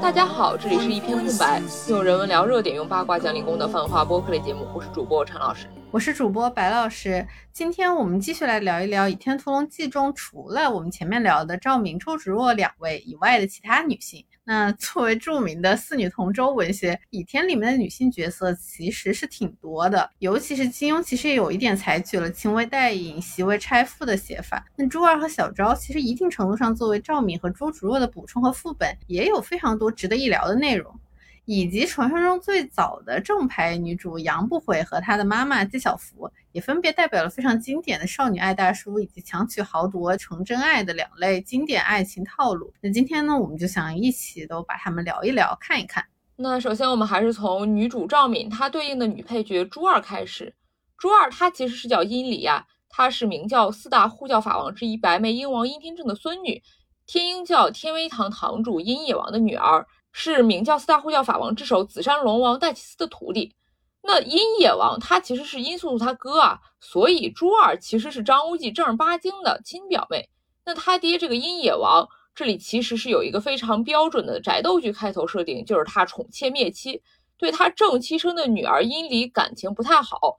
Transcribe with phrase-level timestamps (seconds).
[0.00, 4.66] 大家好，这里是一片空白，用人文聊热点，用八卦讲理工的泛化播客类节目。
[4.74, 7.26] 我是主播陈老师，我是主播白老师。
[7.52, 14.24] 今天我们继续来聊一聊《倚天屠龙记》中除了我们前面聊的赵敏、周芷若两位以外的其他女性。
[14.44, 24.64] 那作为著名的四女同舟文学，《倚天》里面的女性角色其实是挺多的，尤其是金庸，其实也有一点采取了轻微带引、袭为拆妇的写法。
[24.76, 30.94] 那朱二和小昭其实一定程度上作为赵敏和周芷若的补充和副本，也有非常多值得一聊的内容。
[31.44, 42.72] 以及传说中最早的正牌女主杨不悔和她的妈妈纪晓芙，也分别代表了非常经典的少女爱大叔以及强取豪夺成真爱的两类经典爱情套路。
[42.80, 46.04] 那今天呢，我们就想一起都把它们聊一聊，看一看。
[46.36, 50.54] 那首先我们还是从女主赵敏她对应的女配角朱二开始。
[50.96, 56.62] 朱二她其实是叫殷离呀，她是明教四大护教法王之一白眉鹰王殷天正的孙女，
[57.06, 59.86] 天鹰教天威堂堂主殷野王的女儿。
[60.12, 63.54] 是明教四大护教法王之首紫山龙王戴启思的徒弟。
[64.02, 70.30] 那殷野王他其实是殷素素他哥啊，所以朱二其实是张无忌正儿八经的亲表妹。
[70.64, 77.02] 那他爹这个殷野王这里其实是有一个非常标准的宅斗剧开头设定，就是他宠妾灭妻，
[77.36, 80.38] 对他正妻生的女儿殷离感情不太好。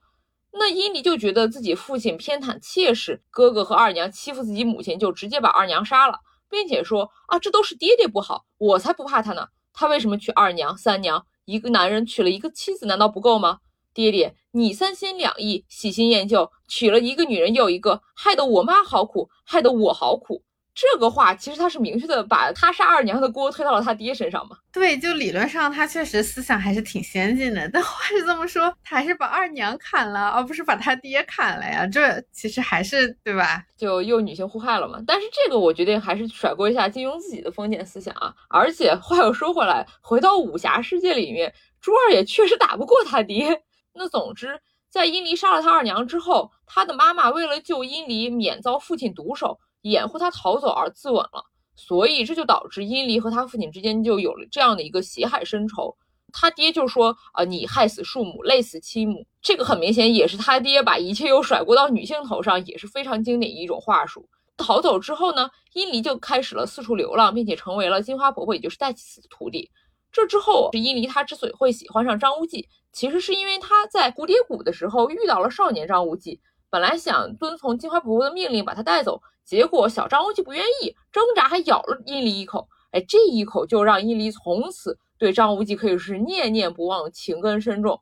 [0.53, 9.47] 那殷离就觉得自己父亲偏袒妾室，哥哥和二娘欺负自己母亲，就直接把二娘杀了，并且说啊，这都是爹爹不好，我才不怕他呢。
[9.81, 11.25] 他为什么娶二娘、三娘？
[11.45, 13.61] 一个男人娶了一个妻子，难道不够吗？
[13.95, 20.43] 爹爹，你三心两意、喜新厌旧，娶了一个女人又一个，害得我妈好苦，害得我好苦。
[20.73, 24.55] 这个话其实他是明确的把他杀二娘的锅推到了他爹身上嘛？
[24.71, 31.85] 对，就理论上他确实思想还是挺先进的，但话是这么说，他还是把二娘砍了，而不是把他爹砍了呀？
[31.87, 33.61] 这其实还是对吧？
[33.75, 35.03] 就又女性互害了嘛？
[35.05, 38.33] 但是这个我决定还是甩锅一下金庸自己的封建思想啊！
[38.49, 43.61] 而且话又说回来，回到武侠世界里面，朱二也确实打不过他爹。
[43.93, 49.59] 那总之，在殷离杀了他二娘之后，他的妈妈为了救殷离免遭父亲毒手。
[49.81, 55.95] 掩护他逃走而自刎了，所以这就导致殷离和他父亲之间就有了这样的一个血海深仇。
[56.33, 64.29] 他爹就说：“啊，你害死庶母，累死妻母。”这个很明显也是他爹把一切又甩锅到女性头上，也是非常经典一种话术。
[64.55, 69.69] 逃走之后呢，殷离就开始了四处流浪，并且成为了金花婆婆，也就是戴启思的徒弟。
[70.11, 79.21] 这之后，是殷离他之所以会喜欢上张无忌，其实是因为他在蝴蝶谷的时候遇到了少年张无忌，本来想遵从金花婆婆的命令把他带走。
[79.51, 82.69] 结果小张无忌不愿意挣扎，还咬了殷离一口。
[82.91, 87.99] 哎，这一口就让殷离从此对张无忌可以是念念不忘，情根深重。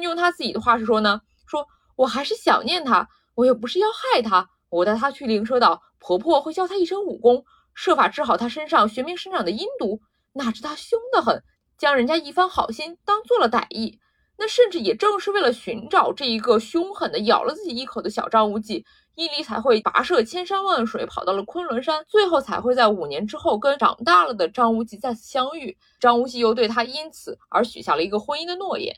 [0.00, 4.48] 用他自己的话是说呢，说我还是想念他，我又不是要害他。
[4.70, 10.00] 我带他去灵蛇岛，婆婆会教他一身武功，设法治好他身上玄冥生长的阴毒。
[10.34, 11.42] 哪知他凶得很，
[11.76, 13.98] 将人家一番好心当做了歹意。
[14.38, 18.84] 那甚至也正是为了寻找这一个凶狠的咬了自己一口的小张无忌。
[19.14, 25.76] 伊犁才会跋涉千山万水跑到了昆仑山，最后才会在五年之后跟长大了的张无忌再次相遇。
[26.00, 28.96] 张无忌又对他因此而许下了一个婚姻的诺言。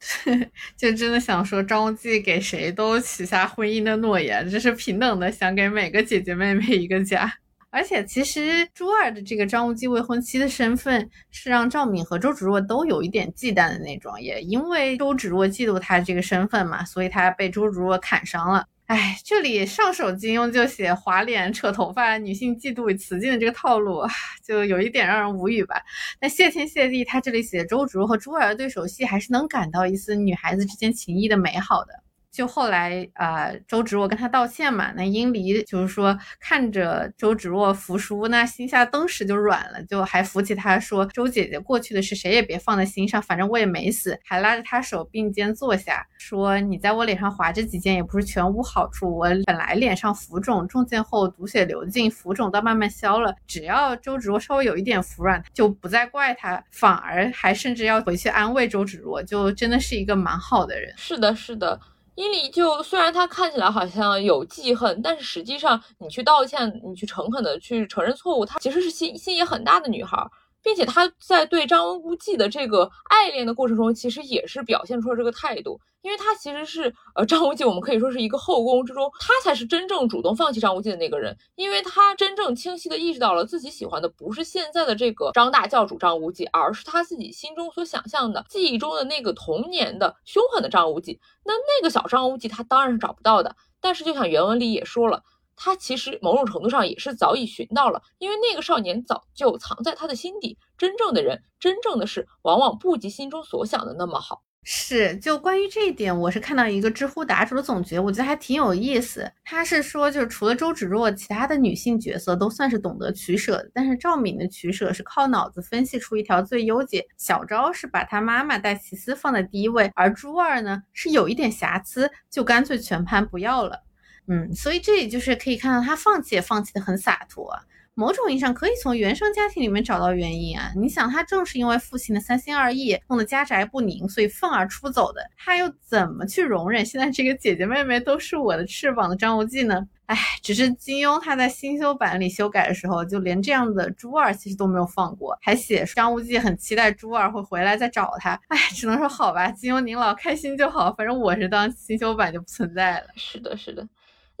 [0.76, 7.32] 就真的想说，张无忌给谁都许下婚姻的诺言，这是平等的，想给每个姐姐妹妹一个家。
[7.70, 14.20] 而且其实朱二的这个张无忌未婚妻的身份，是让赵敏和周芷若都有一点忌惮的那种。
[14.20, 18.66] 也因为周芷若嫉妒他这个身份嘛，所以他被周芷若砍伤了。
[18.86, 24.06] 哎，这里上手金庸就写划脸、扯头发、女性嫉妒与雌竞的这个套路，
[24.44, 25.82] 就有一点让人无语吧。
[26.20, 32.03] 那谢天谢地，他这里写周芷若和朱儿的对手戏，还是能感到一丝女孩子之间情谊的美好的。
[32.34, 53.32] 就后来啊，周芷若跟他道歉嘛，那殷离就是说看着周芷若服输，那心下登时就软了，就还扶起他说：“周姐姐过去的事谁也别放在心上，反正我也没死。”还拉着他手并肩坐下，说：“你在我脸上划这几剑也不是全无好处，我本来脸上浮肿，中箭后毒血流尽，浮肿倒慢慢消了。
[53.46, 61.78] 只要周芷若稍微有一点服软，就不再怪他，反而还甚至要回去安慰周芷若，就真的是一个蛮好的人。”是的，是的。
[62.16, 70.16] 伊犁就虽然她看起来好像有记恨，但是实际上你去道歉，你去诚恳的去承认错误，她其实是心心也很大的女孩。
[70.62, 75.78] 并且她在对张无忌的这个爱恋的过程中，其实也是表现出了这个态度。
[76.04, 91.18] 因为他其实是呃张无忌，我们可以说是一个后宫之中，他才是真正主动放弃张无忌的那个人，因为他真正清晰的意识到了自己喜欢的不是现在的这个张大教主张无忌，而是他自己心中所想象的、记忆中的那个童年的凶狠的张无忌。
[91.42, 93.56] 那那个小张无忌，他当然是找不到的。
[93.80, 95.22] 但是就像原文里也说了，
[95.56, 100.58] 他其实某种程度上也是早已寻到了，因为那个少年早就藏在他的心底。
[100.76, 104.42] 真正的人，真正的事，往往不及心中所想的那么好。
[104.66, 109.30] 是，就关于这一点，我是看到一个知乎答主的总结，我觉得还挺有意思。
[109.44, 117.06] 他是说，就是除了周芷若，其他的女性角色都算是懂得取舍的，但是赵敏的取舍是靠脑子分析出一条最优解。
[117.18, 123.82] 小昭是把她妈妈戴奇思放在第一位，而朱二呢是有一点瑕疵，就干脆全盘不要了。
[124.28, 127.54] 嗯，所以这里就是可以看到他放弃也放弃的很洒脱。
[127.96, 130.72] 某种意义上可以从原生家庭里面找到原因啊！
[130.76, 135.20] 你想，他正是因为父亲的三心二意，弄得家宅不宁，所以愤而出走的。
[135.36, 139.86] 他又怎么去容忍现在这个姐姐妹妹都是我的翅膀的张无忌呢？
[140.06, 148.38] 哎，只是金庸他在新修版里修改的时候，就连这样的朱儿其实都没有放过，还写张无忌很期待朱儿会回来再找他。
[148.48, 153.06] 哎，只能说好吧，金庸您老开心就好，反正我是当新修版就不存在了。
[153.14, 153.86] 是的，是的。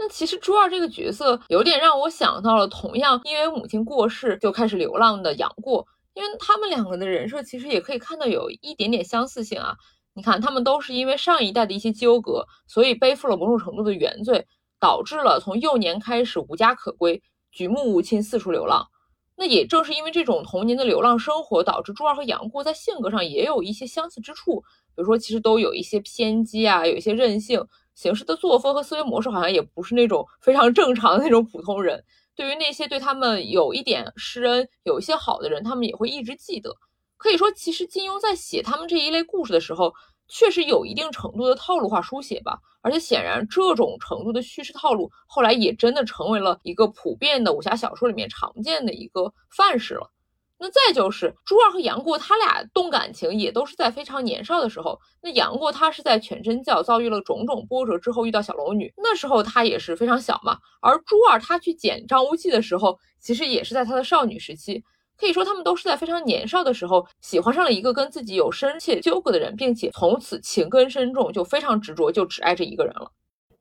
[0.04, 9.74] 那其实朱二这个角色有点让我想到了同样因为母亲过世就开始流浪的杨过，因为他们两个的人设其实也可以看到有一点点相似性啊。
[10.12, 14.46] 你看，他们都是因为上一代的一些纠葛，所以背负了某种程度的原罪，
[14.78, 18.86] 导致了从幼年开始无家可归，举目无亲，四处流浪。
[19.36, 24.60] 那也正是因为这种童年的流浪生活，导致朱二和杨过在性格上也有一些相似之处，
[24.94, 27.66] 比如说其实都有一些偏激啊，有一些任性。
[27.94, 32.04] 行事的作风和思维模式好像也不是那种非常正常的那种普通人。
[32.36, 36.74] 对于那些对他们有一点施恩、有一些好的人，他们也会一直记得。
[37.16, 39.94] 可以说，其实金庸在写他们这一类故事的时候，
[40.26, 42.58] 确实有一定程度的套路化书写吧。
[42.82, 50.10] 而且显然，这种程度的叙事套路后来也真的成为了一个普遍的武侠小说里面常见的一个范式了。
[50.58, 54.98] 那再就是朱二和杨过，他俩动感情也都是在非常年少的时候。
[55.20, 60.56] 那杨过他是在全真教遭遇了种种波折之后遇到小龙女，那时候他也是非常小嘛。
[60.80, 64.82] 而朱二他去捡张无忌的时候，其实也是在他的少女时期。
[65.16, 73.10] 可以说他们都是在非常年少的时候喜欢上了一个跟自己有深切纠葛的人，并且从此情根深重，就非常执着，就只爱这一个人了。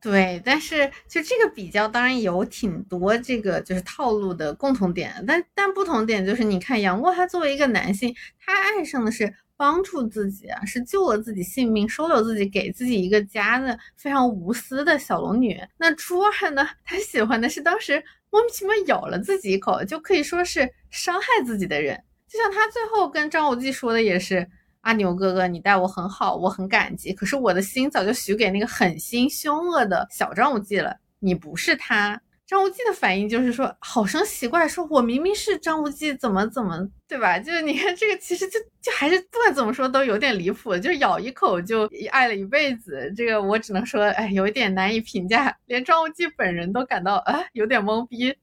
[0.03, 15.57] 对，但是就这个比较，当然有挺多这个就是套路的共同点，但但不同点就是，你看杨过他作为一个男性，他爱上的是帮助自己啊，是救了自己性命、收留自己、给自己一个家的非常无私的小龙女。
[15.77, 21.97] 那朱二呢，他喜欢的是当时莫名其妙咬了自己一口，就可以说是伤害自己的人。
[22.27, 24.45] 就像他最后跟张无忌说的也是。
[24.83, 27.11] 阿牛哥哥，你待我很好，我很感激。
[27.13, 30.95] 可是我的心早就许给那个狠心凶恶的小张无忌了。
[31.19, 37.39] 你不是他，张无忌的反应就是说好生奇怪，说我明明是张无忌，怎么怎么，对吧？
[37.39, 43.11] 就是你看这个，其实就就还是不管怎么说都有点离谱，就咬一口就爱了一辈子。
[43.15, 48.35] 这个我只能说，哎，有一点难以评价，连张无忌本人都感到啊有点懵逼。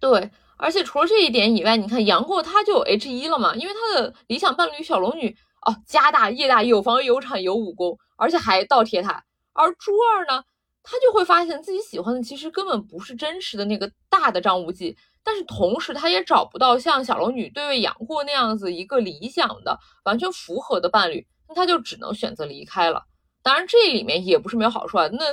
[0.00, 5.36] 对，而且除了这一点以外，你看杨过他就有 H 一了嘛，因为他的理想伴侣小龙女。
[5.64, 9.24] 哦，家大业大，有房有产有武功，而且还倒贴他。
[9.52, 10.44] 而朱二呢，
[10.82, 23.04] 他就会发现自己喜欢的其实根本不是真实的那个大的张无忌，但是同时他也找不到像小龙女对位杨过那样子一个理想的完全符合的伴侣，那他就只能选择离开了。
[23.42, 25.24] 当然这里面也不是没有好处啊，那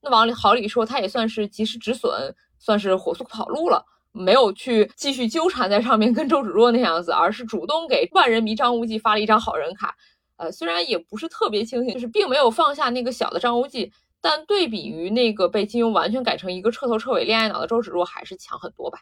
[0.00, 3.84] 那往里好里说，他也算是及时止损，算是火速跑路了。
[4.12, 9.94] 没有去继续纠缠在上面，跟周芷若那样子，而是主动给万人迷张无忌发了一张好人卡。
[10.36, 18.98] 呃，虽然也不是特别清醒，就是并没有放下那个小的张无忌，但对比于那个被金庸完全改成一个彻头彻尾恋爱脑的周芷若，还是强很多吧。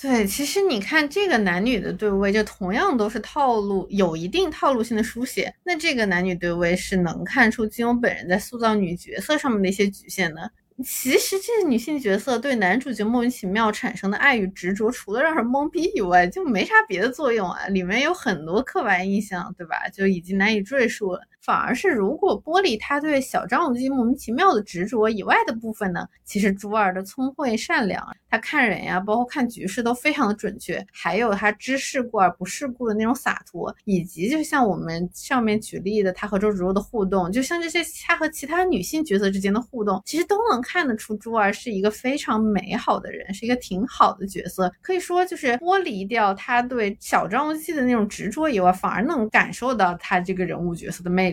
[0.00, 5.54] 对，其实你看这个男女的对位，就同样都是套路，有一定套路性的书写。
[5.64, 10.50] 那这个男女对位是能看出金庸本人在塑造女角色上面的一些局限的。
[10.84, 17.66] 其实这些女性角色对男主角莫名其妙产生的爱与执着，除了让人懵逼以外，就没啥别的作用啊。
[17.66, 19.88] 里面有很多刻板印象，对吧？
[19.92, 21.20] 就已经难以赘述了。
[21.42, 44.72] 反而是如果剥离他对小张无忌莫名其妙的执着以外的部分呢，其实朱儿的聪慧善良，他看人呀，包括看局势都非常的准确，还有他知世故而不世故的那种洒脱，以及就像我们上面举例的他和周芷若的互动，就像这些他和其他女性角色之间的互动，其实都能看得出珠儿是一个非常美好的人，是一个挺好的角色。
[44.80, 51.31] 可以说，就是剥离掉他对小张无忌的那种执着以外，反而能感受到他这个人物角色的魅力。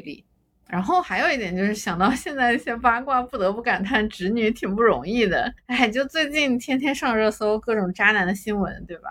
[0.68, 5.52] 然后还有一点就是想到 现在一些八卦，不得不感叹直女挺不容易的。
[5.66, 9.10] 哎，就最近天天上热搜各种渣男的新闻，对吧？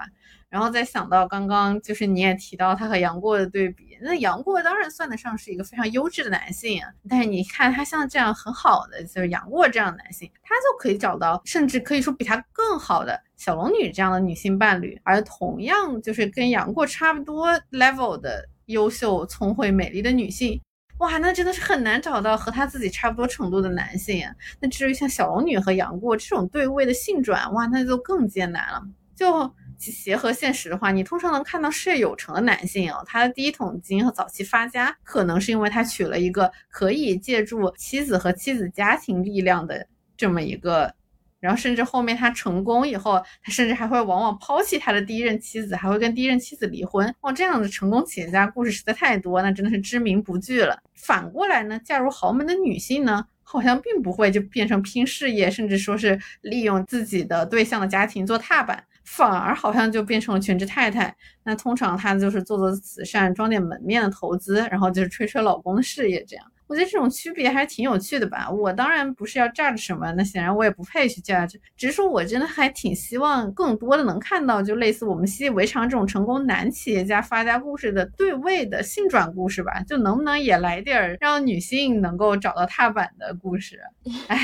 [0.48, 6.88] 然后再想到刚刚就是你也提到他和杨过的对比，那杨过当然算得上是一个非常优质的男性啊。
[7.06, 20.58] 但是你看他像这样很好的，就是杨过这样的男性，他就可以找到甚至可以说比他更好的小龙女这样的女性伴侣，而同样就是跟杨过差不多 level 的优秀、聪慧、美丽的女性。
[20.98, 24.24] 哇，那真的是很难找到和他自己差不多程度的男性。
[24.60, 28.82] 那至于像小龙女和杨过这种对位的性转，哇，那就更艰难了。
[29.14, 39.86] 就结合现实的话，你通常能看到事业有成的男性哦，他的第一桶金和早期发家，可能是因为他娶了一个可以借助妻子和妻子家庭力量的
[40.16, 40.94] 这么一个。
[41.40, 47.14] 然后甚至后面他成功以后，他甚至还会往往抛弃他的第一任妻子，还会跟第一任妻子离婚。
[47.20, 50.78] 哇，这样的成功企业家故事实在太多，那真的是知名不惧了。
[50.94, 61.14] 反过来呢，嫁入豪门的女性呢，好像并不会就变成拼事业，甚至说是利用自己的对象的家庭做踏板，反而好像就变成了全职太太。
[61.44, 66.44] 那通常她就是做做慈善，装点门面的投资，然后就是吹吹老公的事业这样。
[66.68, 68.48] 我觉得这种区别还是挺有趣的吧。
[68.50, 71.58] 我当然不是要 judge 什么，那显然我也不配去 judge。
[71.76, 79.82] 只是说我真的还挺希望更多的能看到，就类似我们习以为常这种成功男企业家发家故事的对位的性转故事吧。
[79.88, 83.80] 就能不能也来点儿让女性能够找到踏板的故事？
[84.28, 84.38] 哎，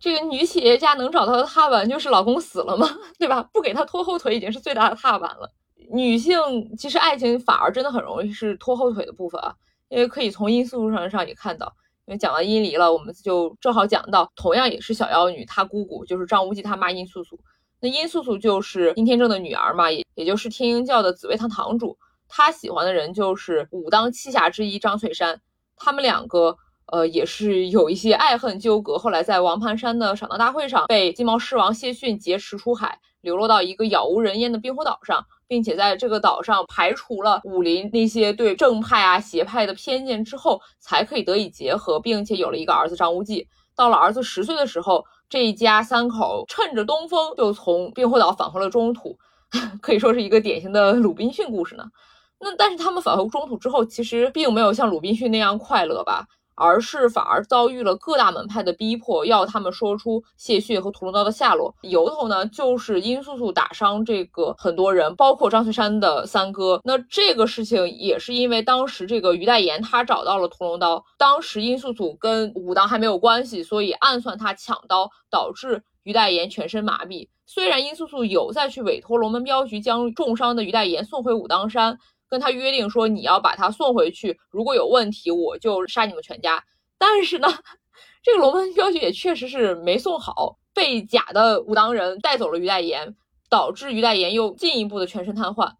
[0.00, 2.88] 这个女企业家能找到的踏板就是老公死了吗？
[3.18, 3.40] 对吧？
[3.52, 5.52] 不给她拖后腿已经是最大的踏板了。
[5.90, 6.36] 女性
[6.76, 9.54] 其实爱情反而真的很容易是拖后腿的部分啊。
[9.88, 11.72] 因为可以从殷素素上上也看到，
[12.06, 17.38] 因为讲完殷离了，我们就正好讲到，同样也是小妖女，她姑姑就是张无忌他妈殷素素。
[17.80, 21.96] 那殷素素就是殷天正的女儿嘛，也也就是天鹰教的紫薇堂堂主。
[22.28, 25.40] 她喜欢的人就是武当七侠之一张翠山。
[25.76, 35.24] 他们两个呃也是有一些爱恨纠葛，后来在王盘山的赏刀大会上被金毛狮王谢逊劫持出海，流落到一个杳无人烟的冰湖岛上。
[35.48, 43.48] 并且在这个岛上排除了武林那些对正派啊邪派的偏见之后，才可以得以结合，并且有了一个儿子张无忌。
[43.74, 49.16] 到了儿子十岁的时候，这一家三口趁着东风就从冰火岛返回了中土，
[49.80, 51.84] 可以说是一个典型的鲁滨逊故事呢。
[52.40, 56.26] 那但是他们返回中土之后，其实并没有像鲁滨逊那样快乐吧。
[56.58, 61.74] 而是反而遭遇了各大门派的逼迫，要他们说出谢逊和屠龙刀的下落。
[61.82, 66.80] 由头呢，就是殷素素打伤这个很多人，包括张翠山的三哥。
[66.84, 77.28] 那这个事情也是因为当时这个于代言他找到了屠龙刀，当时殷素素跟武当还没有关系，所以暗算他抢刀，导致于代言全身麻痹。
[77.46, 81.98] 虽然殷素素有再去委托龙门镖局将重伤的于代言送回武当山。
[82.28, 86.62] 跟他约定说，你要把他送回去，如果有问题，我就杀你们全家。
[86.98, 87.48] 但是呢，
[88.22, 93.16] 这个龙门镖局也确实是没送好，被假的武当人带走了于代言，
[93.48, 95.72] 导致于代言又进一步的全身瘫痪。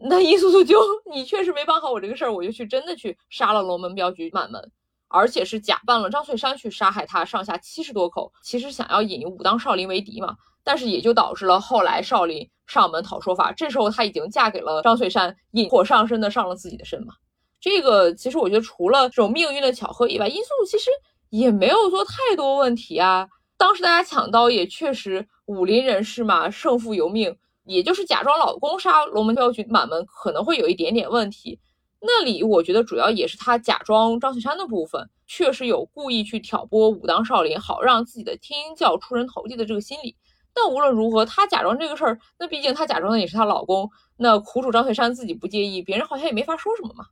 [0.00, 0.78] 那殷素素就，
[1.10, 4.70] 你确实没办好我这个事儿，我就去真的去杀了龙门镖局满门，
[5.08, 10.36] 而且是假扮了张翠山去杀害他上下七十多口，其实想要引武当少林为敌嘛。
[10.62, 17.14] 但是也就导致了后来少林上门讨说法，这时候她已经嫁给了张翠山，引火上身的上了自己的身嘛。
[17.60, 20.90] 这个其实我觉得除了这种命运的巧合以外，因素其实
[21.30, 23.28] 也没有做太多问题啊。
[23.56, 31.58] 当时大家抢刀也确实武林人士嘛，胜负由命，也就是假装老公杀龙门镖局满门可能会有一点点问题。
[32.00, 40.14] 那里我觉得主要也是他假装张翠山的部分，确实有故意去挑拨武当少林，好让自己的天鹰教出人头地的这个心理。
[40.60, 43.88] 那无论如何，她假装这个事儿，那毕竟她假装的也是她老公。
[44.16, 47.06] 那苦主张翠山自己不介意，别人好像也没法说什么嘛。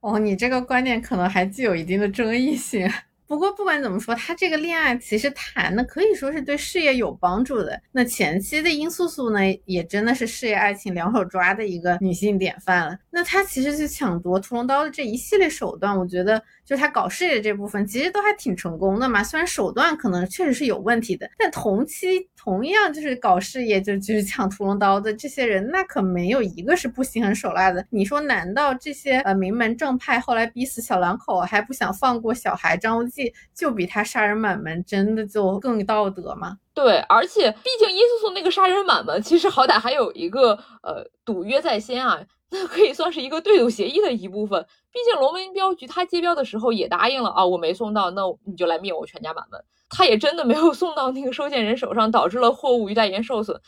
[0.00, 2.86] 哦，你这个观点可能还具有一定的争议性。
[3.26, 7.80] 不过不管怎么说，他这个恋爱其实谈的可以说是对事业有帮助的。
[7.92, 12.98] 那前期的殷素素呢，也真的是事业爱情两手抓的一个女性典范了。
[13.10, 16.42] 那她其实去抢夺屠龙刀的这一系列手段，我觉得。
[16.66, 19.22] 就是他搞事业这部分，其实都还挺成功的嘛。
[19.22, 27.86] 虽然手段可能确实是有问题的，但同期同样就是搞事业，就就是抢屠龙刀的这些人，那可没有一个是不心狠手辣的。
[27.88, 33.15] 你说，难道这些呃名门正派后来逼死小两口，还不想放过小孩张无忌，
[33.54, 36.58] 就比他杀人满门真的就更道德吗？
[36.74, 42.20] 对，而且毕竟殷素素那个杀人满门，其实好歹还有一个呃赌约在先啊，
[42.50, 44.66] 那可以算是一个对赌协议的一部分。
[44.92, 49.62] 毕竟龙门镖局他接镖的时候也答应了啊，我没送到，那你就来灭我全家满门。
[49.88, 53.60] 他也真的没有送到那个收件人手上，导致了货物于代言受损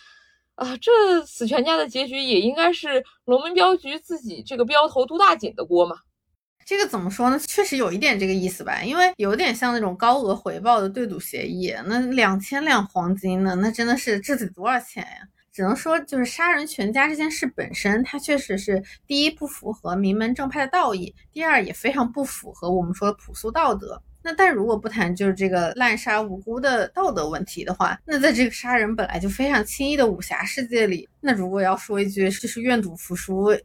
[0.56, 5.96] 啊，这死全家的结局也应该是龙门镖局自己这个镖头杜大锦的锅嘛。
[6.68, 7.38] 这个怎么说呢？
[7.38, 11.74] 确实有一点这个意思吧，因为有点像那种高额回报的对赌协议。
[11.86, 13.54] 那两千两黄金呢？
[13.54, 15.26] 那真的是这得多少钱呀？
[15.50, 24.02] 只能说就是杀人全家这件事本身，它确实是第一不符合名门正派的道义，第二也非常不符合我们说的朴素道德。
[24.22, 33.56] 那但如果不谈就是这个滥杀无辜的道德问题的话，那在这个杀人本来就非常轻易的武侠世界里，那如果要说一句这是愿赌服输，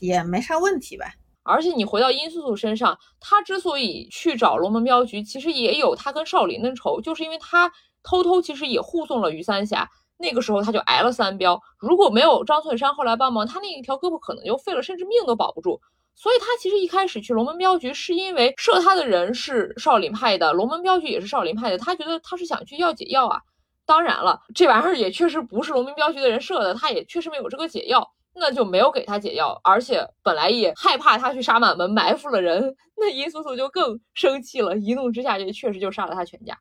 [0.00, 1.14] 也没啥问题吧。
[1.42, 11.60] 而且你回到殷素素身上，她之所以去找龙门镖局，其实也有她跟少林的仇，就是因为她偷偷其实也护送了于三峡，那个时候他就挨了三镖。
[11.78, 15.80] 如果没有张翠山后来帮忙，他那一条胳膊可能就废了，甚至命都保不住。
[16.14, 23.40] 所以他其实一开始去龙门镖局，是因为射他的人是少林派的，龙门镖局也是少林派的，他觉得他是想去要解药啊。
[23.86, 28.12] 当然了，这玩意儿也确实不是龙门镖局的人射的，他也确实没有这个解药。
[28.40, 36.58] 那就没有给他解药，而且本来也害怕他去杀满门埋伏了人，那殷素素就更生气了，一怒之下就确实就杀了他全家。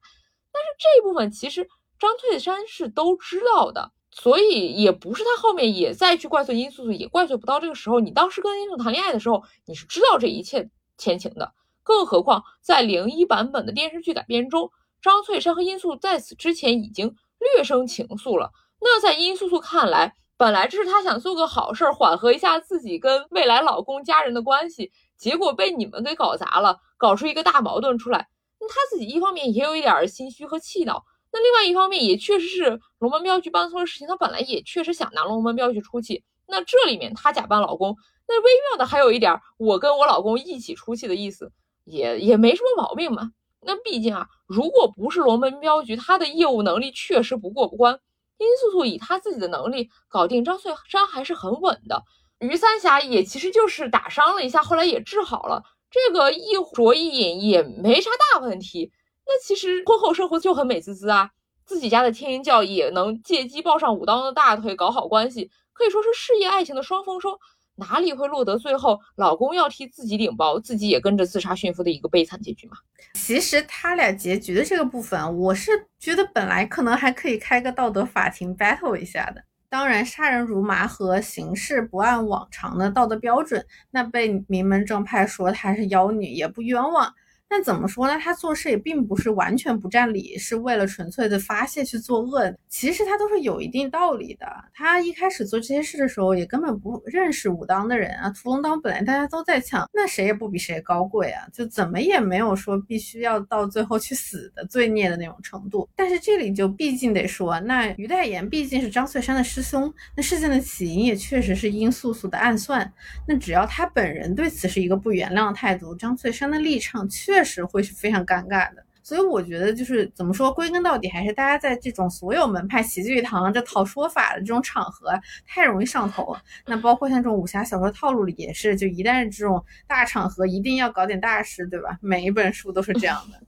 [0.51, 1.65] 但是这一部分其实
[1.97, 8.01] 张翠山是都知道的，所以也不是他后面也再去怪罪殷素素，也怪罪不到这个时候。
[8.01, 14.69] 你当时跟殷素谈恋爱的时候，你是知道这一切前情的，更何况在零一版本的电视剧改编中，
[15.01, 17.15] 张翠山和殷素在此之前已经
[17.55, 18.51] 略生情愫了。
[18.81, 28.29] 那在殷素素看来，本来这是她想做个好事，缓和一下自己跟未来老公家人的关系，结果被你们给搞砸了，搞出一个大矛盾出来。
[28.57, 31.03] 那她自己一方面也有一点心虚和气恼，
[31.33, 36.23] 那另外一方面也确实是龙门镖局办错了事情，她本来也确实想拿龙门镖局出气。
[36.47, 41.51] 那这里面她假扮老公，那微妙的还有一点我跟我老公一起出气的意思，
[41.83, 43.33] 也也没什么毛病嘛。
[43.59, 47.99] 那毕竟啊，如果不是龙门镖局，他的业务能力确实不过关。
[48.39, 52.03] 殷素素以她自己的能力搞定张翠山还是很稳的，
[52.39, 58.91] 于三侠也其实就是打伤了一下，后来也治好了，这个一着一饮也没啥大问题。
[59.27, 61.29] 那其实婚后生活就很美滋滋啊，
[61.65, 67.39] 自己家的天鹰教也能借机抱上武当的大腿，搞好关系，可以说是事业爱情的双丰收。
[67.79, 72.77] 哪里会落得最后老公要替自己顶包，自己也跟着自杀殉夫的一个悲惨结局嘛？
[73.13, 79.43] 其实他俩结局的这个部分，我是觉得本来可能还可以开个道德法庭 battle 一下的。
[79.69, 87.13] 当然，杀人如麻和行事不按往常的道德标准，那被名门正派说她是妖女也不冤枉。
[87.49, 88.19] 但怎么说呢？
[88.19, 92.53] 他做事也并不是完全不占理，是为了纯粹的发泄去作恶。
[92.67, 94.45] 其实他都是有一定道理的。
[94.71, 98.29] 他一开始做这些事的时候，也根本不认识武当的人啊。
[98.29, 105.89] 屠龙刀本来大家都在抢，那谁也不比谁高贵啊，就怎么也没有说必须要到最后去死的罪孽的那种程度。
[105.95, 112.93] 但是这里就毕竟得说，那于代言毕竟是张翠山的师兄，那事件的起因也确实是殷素素的暗算。
[113.27, 117.38] 那只要他本人对此是一个不原谅的态度，张翠山的立场确。
[117.39, 126.41] 确实会是非常尴尬的，所以我觉得就是怎么说，归根到底还是大家在这种所有门派齐聚一堂这讨说法的这种场合太容易上头了。
[126.65, 131.97] 那包括像这种武侠小说套路里也是，就一旦这种大场合，一定要搞点大事，对吧？
[132.01, 133.39] 每一本书都是这样的。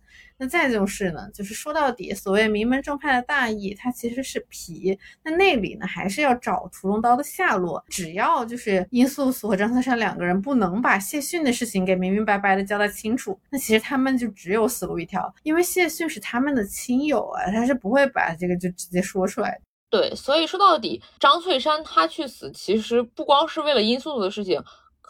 [0.44, 7.84] 那再就是呢，就是说到底，所谓名门正派的大义，它其实是皮，那内里呢，还是要找屠龙刀的下落。
[7.90, 19.62] 只要就是殷素素和张翠山两个人不能把谢逊的事情给明明白白的交代清楚，那其实他们就只有死路一条，因为谢逊是他们的亲友啊，他是不会把这个就直接说出来的。
[19.92, 24.60] 对，所以说到底，张翠山他去死，其实不光是为了殷素素的事情。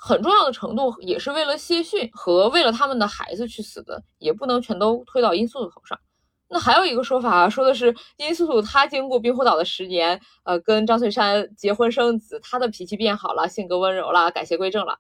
[0.04, 6.00] 很重要的程度也是为了谢逊和为了他们的孩子去死的，也不能全都推到殷素素头上。
[6.50, 14.98] 那还有一个说法啊，说的是殷素素她经过冰火岛的十年，呃，跟张翠山结婚生子，她的脾气变好了，性格温柔了，改邪归正了。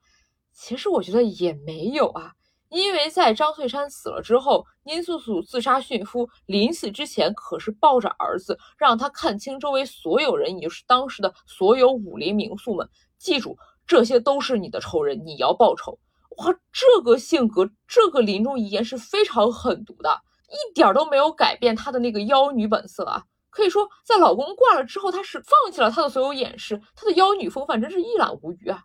[0.53, 2.33] 其实我觉得也没有啊，
[2.69, 12.87] 因为在张翠山死了之后，殷素素自杀殉夫，临死之前可是抱着儿子，让他看清周围所有人，也就是当时的所有武林名宿们，
[13.17, 13.57] 记住。
[13.91, 15.99] 这些都是你的仇人，你要报仇。
[16.37, 20.09] 哇，这个性格，这个临终遗言是非常狠毒的，
[20.47, 23.21] 一点都没有改变她的那个妖女本色啊！
[23.49, 28.81] 可以说，在老公挂了之后，她是放弃了她的所有掩饰，她的妖女风范真是一览无余啊！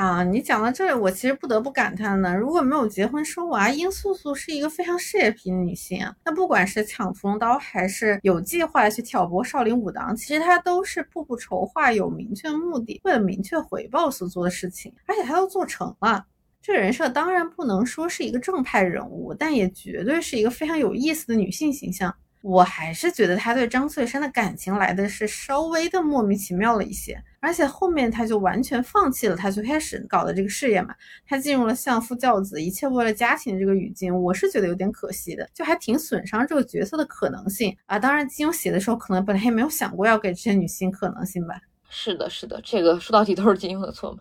[0.00, 6.16] 啊，你讲到这里，我其实不得不感叹呢，如果没有结婚生娃，殷素素是一个非常事业皮的女性啊。
[6.24, 16.24] 那不管是抢屠龙刀，还是有计划去挑拨少林武当，其实她都是步步筹划，有明确目的，为了明确回报所做的事情，而且她都做成了。
[16.62, 22.14] 这人设当然不能说是一个正派人物，但也绝对是一个非常有意思的女性形象。
[22.42, 30.94] 我还是觉得他对张翠山的感情来的是稍微的莫名其妙了一些，而且后面他就完全放弃了他最开始搞的这个事业嘛，
[31.26, 37.98] 他进入了相夫教子，一切为了家庭这个语境，我是觉得有点可惜的，就还挺损伤这个角色的可能性啊。
[37.98, 41.60] 当然，金庸写的时候可能本来也没有想过要给这些女性可能性吧。
[41.90, 44.20] 是的，是的，这个说到底都是金庸的错嘛。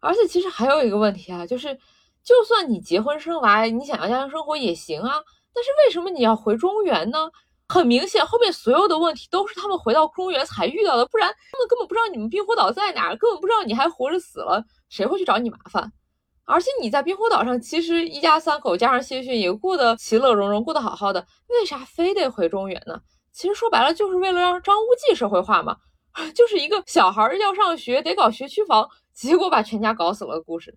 [0.00, 1.74] 而且其实还有一个问题啊，就是
[2.24, 5.12] 就算你结婚生娃，你想要家庭生活也行啊，
[5.52, 7.18] 但是为什么你要回中原呢？
[7.68, 15.92] 很明显，后面所有的问题都是他们回到中原才遇到的，不然他们根本不知道你们冰火岛在哪儿，根本不知道你还活着死了，谁会去找你麻烦？
[16.44, 22.98] 而且你在冰火岛上，其实一家三口加上谢逊也过得其乐融融，过得好好的，为啥非得回中原呢？
[23.32, 25.76] 其实说白了，就是为了让张无忌社会化嘛，
[26.34, 30.74] 就是一个小孩要上学得搞学区房，结果把全家搞死了的故事。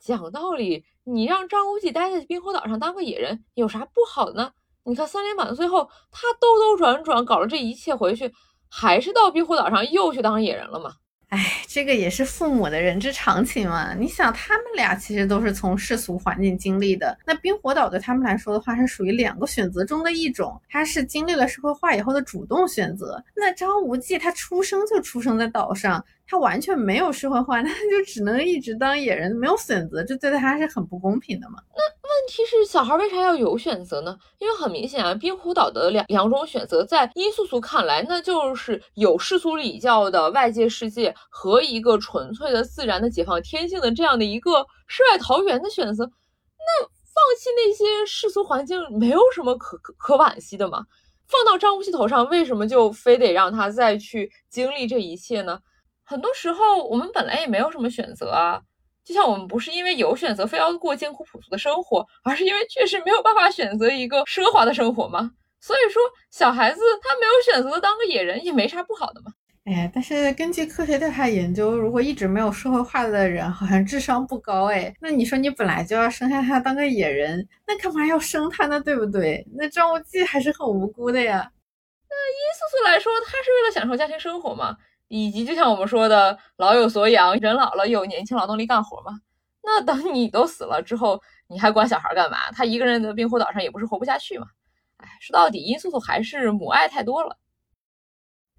[0.00, 4.50] 讲道理，你让张无忌待在冰火岛上当个野人，有啥不好的呢？
[4.86, 8.30] 你看三连版最后，他兜兜转转搞了这一切回去，
[8.68, 10.92] 还是到冰火岛上又去当野人了吗？
[11.30, 13.94] 哎，这个也是父母的人之常情嘛。
[13.94, 17.16] 你想，他们俩其实都是从世俗环境经历的。
[17.24, 23.20] 那冰火岛对他们来说的话，是属于两个选择中的一种，他是经历了社会化以后的主动选择。
[23.34, 26.04] 那张无忌他出生就出生在岛上。
[26.26, 31.58] 他完全没有社会化，那就只能一直当野人，没有选择，这对他是很不公平的嘛？
[31.76, 34.16] 那问题是，小孩为啥要有选择呢？
[34.38, 46.04] 因为很明显啊，冰湖岛的两两种选择，在殷素素看来，那就是有世俗礼教的外界世界和一个纯粹的自然的解放天性的这样的一个世外桃源的选择。
[46.04, 50.86] 那放弃那些世俗环境，没有什么可可可惋惜的嘛？
[51.28, 55.58] 放到张无忌头上，为什么就非得让他再去经历这一切呢？
[56.04, 58.60] 很多时候，我们本来也没有什么选择啊。
[59.04, 65.30] 就像我们不是因为有选择非要过艰苦朴素的生活，而是因为确实没有办法选择一个奢华的生活嘛。
[65.60, 69.32] 所以说，小孩子他没有选择当个野人也没啥不好的嘛。
[69.64, 74.94] 哎，但是根据科学调查研究，如果一直没有社会化的人，好像智商不高哎。
[75.00, 78.80] 那你说你本来就要生下他当个野人，那干嘛要生他呢？
[78.80, 79.46] 对不对？
[79.54, 81.50] 那张无忌还是很无辜的呀。
[82.08, 84.76] 那殷素素来说，他是为了享受家庭生活嘛。
[85.08, 89.12] 以及就像我们说的，老有所养，人老了有年轻劳动力干活嘛。
[89.62, 92.50] 那等你都死了之后，你还管小孩干嘛？
[92.52, 94.46] 他一个人在冰火岛上也不是活不下去嘛。
[94.98, 97.38] 哎，说到底，殷素素还是母爱太多了。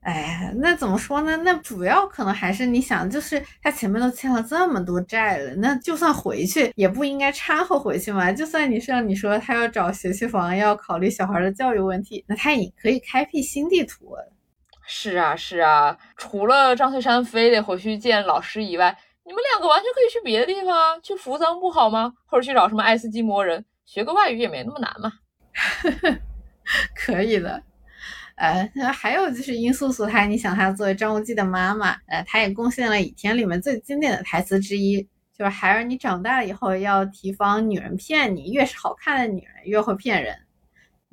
[0.01, 1.36] 哎，那怎么说呢？
[1.38, 8.31] 那主要可能还是你想，就是他前面都欠了这么多债了，那就算回去也不应该掺和回去嘛。
[8.31, 14.15] 就算你像你说他要找学区房，要考虑小孩的教育问题，那他也可以开辟新地图。
[14.87, 22.13] 是啊是啊，除了张翠山非得回去见老师以外，你们两个完全可以去别的地方，去扶桑不好吗？
[22.27, 25.11] 或者去找什么爱斯基摩人学个外语也没那么难嘛。
[26.95, 27.61] 可以的。
[28.35, 35.01] 呃，还有就是殷素素，她你想她作为张无忌的妈妈，呃，她也贡献了《倚天》里面最经典的台词之一，
[35.33, 40.37] 就是孩儿，你长大了以后要提防女人骗你，越是好看的女人越会骗人。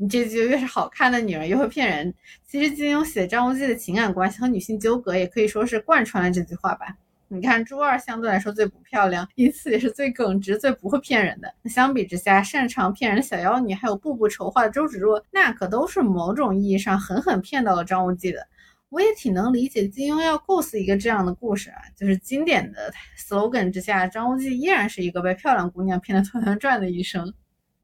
[0.02, 2.12] 你这句越是好看的女人越会骗人。
[2.44, 6.86] 其实金庸写张无忌的情感关系和女性纠葛，也可以说是贯穿了这句话吧。
[7.28, 11.54] 你看朱二相对来说最不漂亮，因此也是最耿直、最不会骗人的。
[11.70, 18.44] 相比之下，擅长骗人的小妖女，还有步步筹划的周芷若，那可都是某种意义上狠狠骗到了张无忌的。
[18.88, 27.32] 我也挺能理解金庸要构思一个这样的故事啊，就是经典的 slogan 之下，张无忌依然是一个被漂亮姑娘骗得团团转的一生。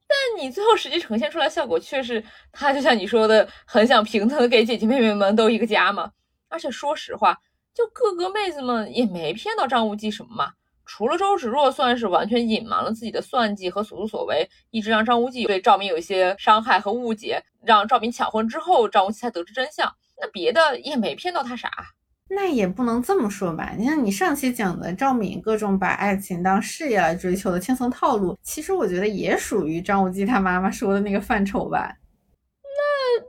[0.09, 6.11] 但你最后实际呈现出来效果却是，他就像你说的，很想平等的给姐姐妹妹们都一个家嘛。
[6.49, 7.38] 而且说实话，
[7.75, 10.53] 就各个妹子们也没骗到张无忌什么嘛。
[10.87, 19.94] 除了周芷若算是完全隐瞒了自己的算计和所作所为，一直让张无忌对赵敏有一些伤害和误解，让赵敏抢婚之后，张无忌才得知真相。
[20.18, 21.71] 那别的也没骗到他啥。
[22.31, 31.97] 那也不能这么说吧，你像你上期讲的赵敏各种把爱情当事业来追求的千层套路，其实我觉得也属于张无忌他妈妈说的那个范畴吧。
[32.62, 33.21] 那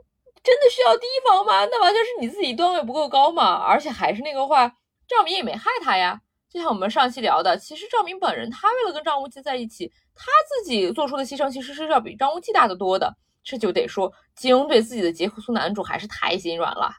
[0.44, 1.66] 真的需要提防吗？
[1.66, 3.56] 那完全是你自己段位不够高嘛。
[3.56, 4.68] 而且还是那个话，
[5.08, 6.20] 赵敏也没害他呀。
[6.50, 13.16] 就像我们上期聊的，其实赵敏本人他为了跟张无忌在一起，他自己做出的牺牲其实是要比张无忌大得多的。
[13.44, 16.92] 这就得说金庸对自己的杰克苏男主还是太心软了。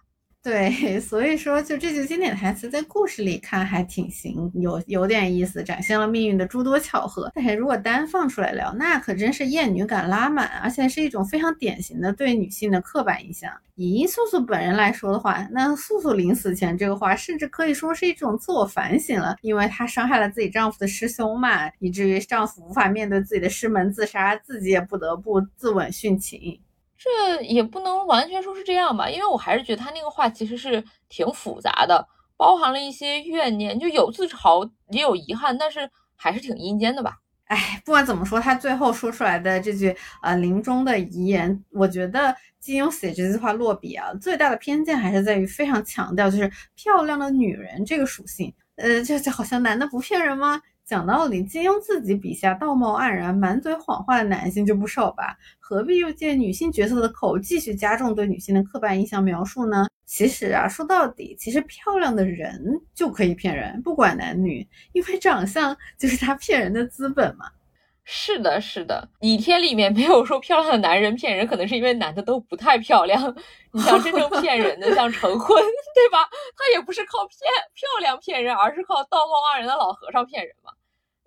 [0.42, 7.30] 对，所以说就这句经典台词，在故事里看还挺行，有有点意思，展现了命运的诸多巧合。
[7.34, 13.52] 但是如果单放出来聊，那可真是厌女感拉满，而且是一种非常典型的对女性的刻板印象。
[13.74, 26.58] 以素素本人来说的话，那素素临死前这个话，甚至可以说是一种自我反省了，因为她伤害了自己丈夫的师兄嘛，以至于丈夫无法面对自己的师门自杀，自己也不得不自刎殉情。
[27.02, 37.16] 这也不能完全说是这样吧，因为我还是觉得他那个话其实是挺复杂的，包含了一些怨念，就有自嘲也有遗憾，但是还是挺阴间的吧。
[37.46, 50.60] 哎，不管怎么说，他最后说出来的这句呃临终的遗言，我觉得金庸写这句话落笔啊，最大的偏见还是在于非常强调就是漂亮的女人这个属性，呃，就就好像男的不骗人吗？
[50.90, 59.86] 讲道理，金庸自己笔下道貌岸然、满嘴谎话的男性就不少吧，何必又借女性角色的口继续加重对女性的刻板印象描述呢？
[60.04, 62.60] 其实啊，说到底，其实漂亮的人
[62.92, 67.46] 就可以骗人，不管男女，因为长相就是他骗人的资本嘛。
[68.02, 73.32] 是的，是的，《倚天》里面没有说漂亮的男人骗人，可能是因为男的都不太漂亮。
[73.70, 75.62] 你像真正骗人的，像陈坤，
[75.94, 76.18] 对吧？
[76.56, 77.38] 他也不是靠骗
[77.74, 80.72] 漂亮骗人，而是靠道貌岸然的老和尚骗人嘛。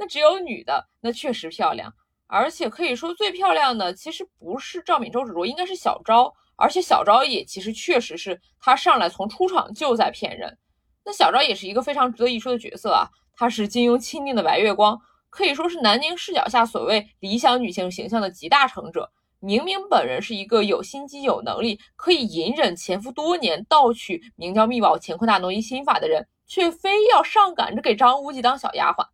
[0.03, 1.93] 那只有女的，那确实漂亮，
[2.27, 6.33] 而且可以说最漂亮的其实不是赵敏、周芷若，应该是小昭。
[6.57, 10.57] 而且小昭也其实确实是她上来从出场就在骗人。
[11.05, 19.09] 那小昭也是一个非常值得一说的角色啊，她是金庸钦定的白月光，可以说是南宁视角下所谓理想女性形象的集大成者。
[19.39, 29.05] 明明本人是一个有心机、有能力，可以隐忍前夫多年盗取明教秘宝乾坤大挪移心法的人，却非要上赶着给张无忌当小丫鬟。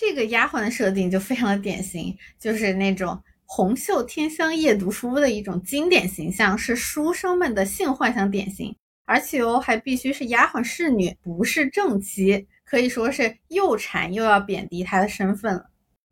[0.00, 8.76] 这个丫鬟的设定就非常的典型，就是那种红袖添香夜读书的一种经典形象，是书生们的性幻想典型。
[9.06, 15.64] 而且哦，还必须是丫鬟侍女，不是正妻，可以说是又馋又要贬低她的身份了。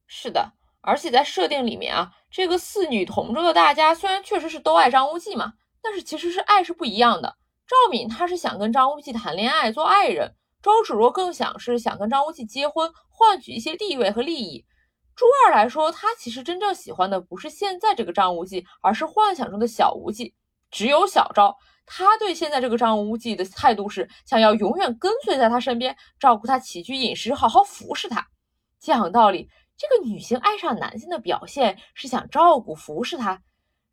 [0.09, 7.37] 是的，而且在设定里面啊，这个四女同桌的大家虽然确实是都爱张无忌嘛，但是其实是爱是不一样的。
[7.69, 10.33] 赵敏她是想跟张无忌谈恋爱，做爱人。
[10.67, 14.67] 周芷若更想是想跟张无忌结婚，换取一些地位和利益。
[15.15, 20.35] 朱二来说，他其实真正喜欢的不是现在这个张无忌，而是幻想中的小无忌。
[20.73, 28.27] 只有小昭，他对现在这个张无忌的态度是想要永远跟随在他身边，照顾他起居饮食，好好服侍他。
[28.81, 33.41] 讲道理，这个女性爱上男性的表现是想照顾服侍他，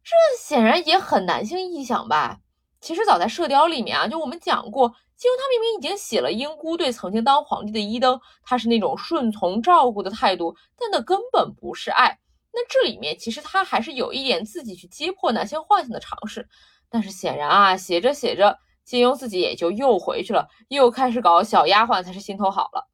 [0.03, 2.39] 这显然也很男性臆想吧？
[2.81, 4.95] 其实早在《射雕》里面啊，就我们讲过。
[5.23, 12.19] 金庸他明明已经写了英姑对曾经当皇帝的伊登，他是那种顺从照顾的态度，但那根本不是爱。
[12.51, 16.49] 那这里面其实他还是有一点自己去击破男性幻想的尝试。
[16.89, 22.89] 但是显然啊，写着写着，金庸自己也就又回去了，又开始搞小丫鬟才是心头好了。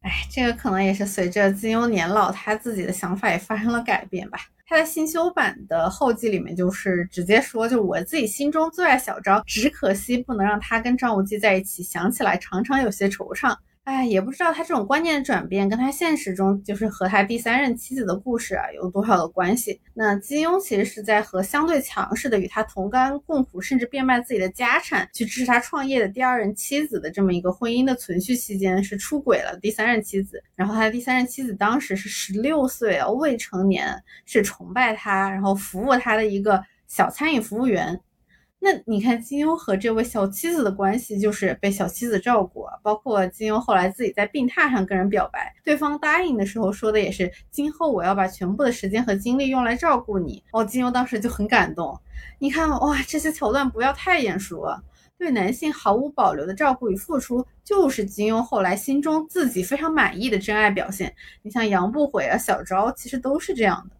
[0.00, 4.38] 哎，这个可能也是随着金庸年老，他自己的想法也发生了改变吧。
[4.66, 13.54] 他在新修版的后记里面，就是直接说，就我自己心中最爱小昭，只可惜不能让他跟张无忌在一起，想起来常常有些惆怅。
[13.84, 19.78] 哎，也不知道他这种观念的转变跟他现实中就是和他第三任妻子的故事啊有多少的关系？
[19.92, 30.42] 那金庸其实是在和相对强势的与他同甘共苦，甚至变卖自己的家产去支持他创业的第二任妻子的这么一个婚姻的存续期间，是出轨了第三任妻子。
[30.54, 38.00] 然后他的第三任妻子当时是十六岁啊，未成年，是崇拜他，然后服务他的一个小餐饮服务员。
[38.64, 50.42] 那你看金庸和这位小妻子的关系，就是被小妻子照顾，包括金庸后来自己在病榻上跟人表白，对方答应的时候说的也是，今后我要把全部的时间和精力用来照顾你。
[50.52, 51.94] 哦，金庸当时就很感动。
[52.38, 54.66] 你看哇，这些桥段不要太眼熟，
[55.18, 61.14] 对男性毫无保留的照顾与付出，就是金庸后来心中自己非常满意的真爱表现。
[61.42, 63.96] 你像杨不悔啊、小昭，其实都是这样的。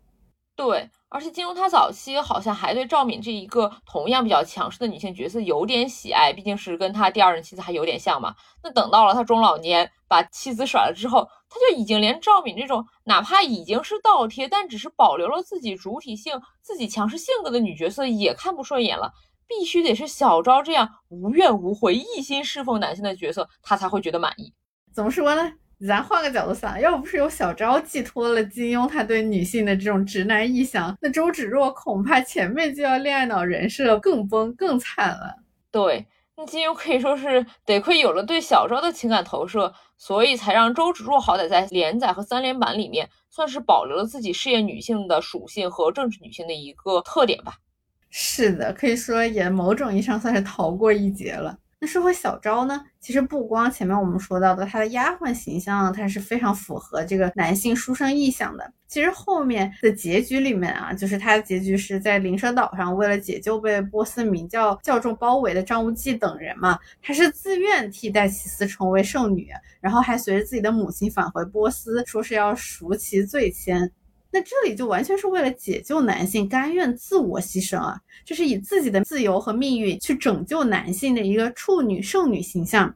[0.56, 0.90] 对。
[1.08, 8.34] 而且金庸他早期好像还对赵敏这一个同样比较强势的女性角色有点喜爱，毕竟是跟他第二任妻子还有点像嘛。
[8.64, 19.12] 那等到了他中老年把妻子甩了之后，他就已经连赵敏这种哪怕已经是倒贴，但只是保留了自己主体性、自己强势性格的女角色也看不顺眼了，
[19.46, 24.52] 必须得是小昭这样无怨无悔、一心侍奉男性的角色，他才会觉得满意。
[24.92, 25.52] 怎么说呢？
[25.86, 35.36] 咱换个角度想，要不是有小昭寄托了金庸他对女性的这种直男臆想，那周芷若恐怕前面就要恋爱脑人设更崩更惨了。
[35.70, 47.54] 对，那金庸可以说是得亏有了对小昭的情感投射，所以才让周芷若好歹在连载和三连版里面算是保留了自己事业女性的属性和政治女性的一个特点吧。
[48.08, 51.58] 是的，可以说也某种意义上算是逃过一劫了。
[51.84, 58.72] 那说回小昭呢，其实不光前面我们说到的她的丫鬟形象，她是非常符合这个男性书生意象的。
[58.88, 73.90] 其实后面的结局里面啊，就是她的结局是在灵蛇岛上，为了解救被波斯明教教众包围的张无忌等人嘛，她是自愿替代其斯成为圣女，然后还随着自己的母亲返回波斯，说是要赎其罪愆。
[74.34, 82.92] 那这里就完全是为了解救男性，甘愿自我牺牲啊，就是以自己的自由和命运去拯救男性的一个处女圣女形象，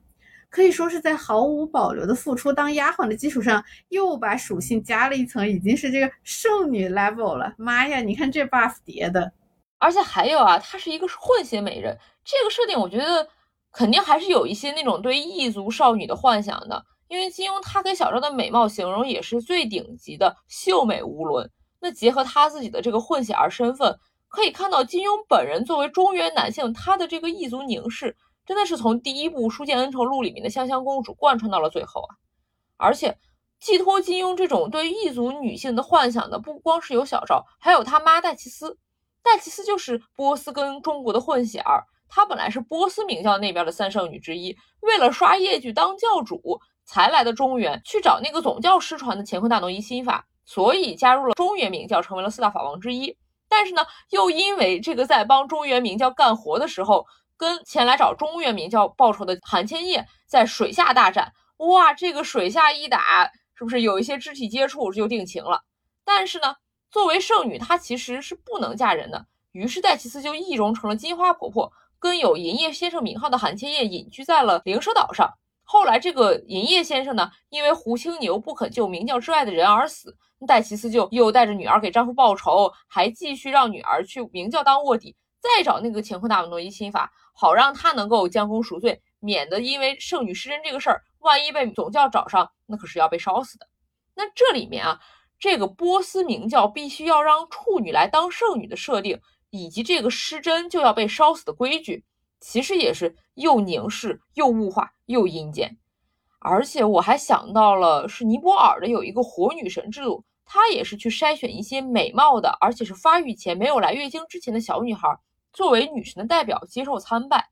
[0.50, 7.54] 可以说是在毫无保留的付出当丫鬟的基础上，又把属性加了一层，已经是这个圣女 level 了。
[7.56, 9.32] 妈呀，你看这 buff 叠的，
[9.78, 13.28] 而且还有啊，她是一个混血美人，这个设定我觉得
[13.70, 16.84] 肯定还是有一些那种对异族少女的幻想的。
[17.08, 32.12] 因为金庸他给小昭的美貌形容也是最顶级的秀美无伦，那结合他自己的这个混血儿身份，可以看到金庸本人作为中原男性，他的这个异族凝视，真的是从第一部《书剑恩仇录》里面的香香公主贯穿到了最后啊！
[32.76, 33.16] 而且
[33.58, 38.78] 寄托金庸这种对异族女性的幻想的，不光是有小昭，还有他妈戴奇斯。
[39.22, 46.60] 戴奇斯就是波斯跟中国的混血儿，她本来是波斯明教那边的三圣女之一，为了刷业绩当教主。
[46.88, 53.14] 才来的中原去找那个总教失传的乾坤大挪移心法，所以加入了中原明教，成为了四大法王之一。
[53.46, 57.04] 但是呢，又因为这个在帮中原明教干活的时候，
[57.36, 65.60] 跟前来找中原明教报仇的韩千叶在水下大战，哇，这个水下一打，是不是有一些肢体接触就定情了？
[66.06, 66.56] 但是呢，
[66.90, 69.26] 作为圣女，她其实是不能嫁人的。
[69.52, 75.34] 于是戴奇斯就易容成了金花婆婆，跟有银叶先生名号的韩千叶隐居在了灵蛇岛上。
[75.70, 93.66] 后来，这个银叶先生呢，因为胡青牛不肯救明教之外的人而死，戴奇斯就又带着女儿给丈夫报仇，还继续让女儿去明教当卧底，再找那个乾坤大挪移心法，好让他能够将功赎罪，免得因为圣女失贞这个事儿，万一被总教找上，那可是要被烧死的。
[94.14, 94.98] 那这里面啊，
[95.38, 102.06] 这个波斯明教必须要让处女来当圣女的设定，以及这个失贞就要被烧死的规矩。
[102.40, 105.76] 其实也是又凝视又物化又阴间，
[106.38, 115.08] 而且我还想到了是尼泊尔的有一个活女神制度，她也是去筛选一些美貌的，而且是发育前没有来月经之前的小女孩，
[115.52, 117.50] 作为女神的代表接受参拜。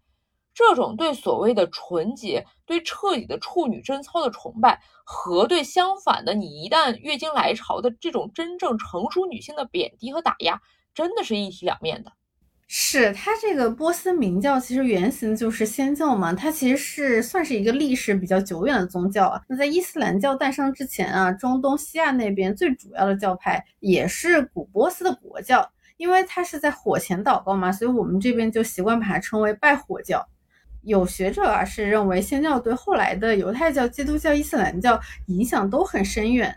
[0.55, 10.63] 这种对所谓的纯洁、对彻底的处女贞操的崇拜，和对相反的你一旦月经来潮的这种真正成熟女性的贬低和打压，
[10.95, 12.13] 真的是一体两面的。
[12.69, 19.41] 是它这个波斯明教，其实原型就是仙教嘛，它其实是算是一个历史比较久远的宗教啊。
[19.49, 30.27] 那在伊斯兰教诞生之前啊，中东西亚那边最主要的教派也是古波斯的国教，因为它是在火前祷告嘛，所以我们这边就习惯把它称为拜火教。
[30.83, 36.57] 有学者啊是认为仙教对后来的犹太教、基督教、伊斯兰教影响都很深远。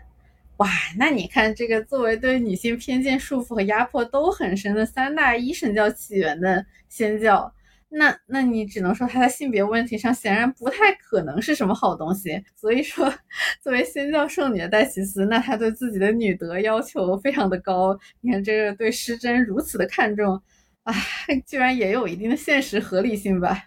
[0.60, 0.68] 哇，
[0.98, 7.50] 那你看这个作为对女性偏见束缚和压迫都很深的三大一神教起源的仙教，
[7.88, 12.44] 那那你只能说它在性别问题上显然不太可能是什么好东西。
[12.54, 13.10] 所以说，
[13.62, 17.98] 作为仙教圣女的戴奇斯，那她对自己的女德要求非常的高。
[18.20, 20.38] 你看这个对失贞如此的看重，
[20.82, 20.94] 啊，
[21.46, 23.64] 居然也有一定的现实合理性吧？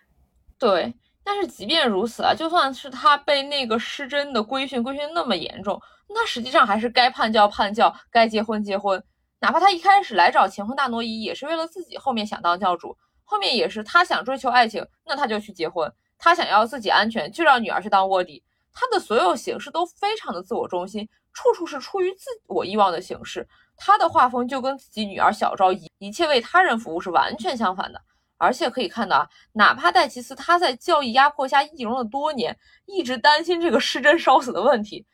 [0.60, 5.82] 对，但是即便如此啊，就算是她被那个失贞的规训规训那么严重。
[6.08, 9.04] 那实际上还是该叛教叛教，该结婚结婚。
[9.40, 18.44] 哪怕他一开始来找乾坤大挪移，也是为了自己后面想当教主，后面也是他想追求爱情，那他就去结婚；他想要自己安全，就让女儿去当卧底。
[18.74, 23.48] 他的所有形式都非常的自我中心，处处是出于自我欲望的形式。
[23.76, 28.02] 他的画风就跟自己女儿小昭一一切为他人服务是完全相反的。
[28.38, 35.06] 而且可以看到啊，哪怕戴奇斯他在教义压迫下易容了多年，一直担心这个失贞烧死的问题。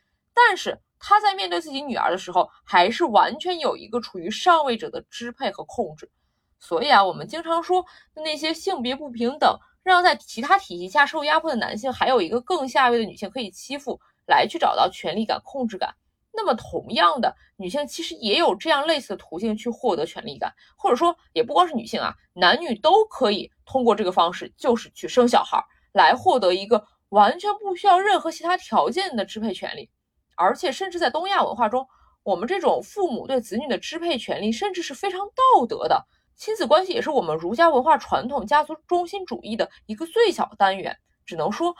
[0.48, 6.10] 但是他在面对自己女儿的时候，还是完全有一个处于上位者的支配和控制。
[6.58, 15.94] 所以啊，我们经常说那些性别不平等，让在其他体系下受压迫的男性，还有一个更下位的女性可以欺负，来去找到权力感、控制感。
[16.32, 29.90] 那么同样的，女性其实也有这样类似的途径去获得权力感，或者说也不光是女性啊，男女都可以通过这个方式，就是去生小孩，来获得一个完全不需要任何其他条件的支配权利。
[30.40, 31.86] 而且，甚至在东亚文化中，
[32.22, 36.06] 我们这种父母对子女的支配权利，甚至是非常道德的。
[36.34, 40.96] 亲子关系也是我们儒家文化传统家族中心主义的一个最小单元。
[41.26, 41.76] 只能说，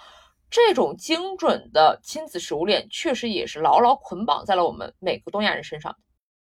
[0.51, 5.97] 这种精准的亲子食物链，确实也是牢牢捆绑在了我们每个东亚人身上。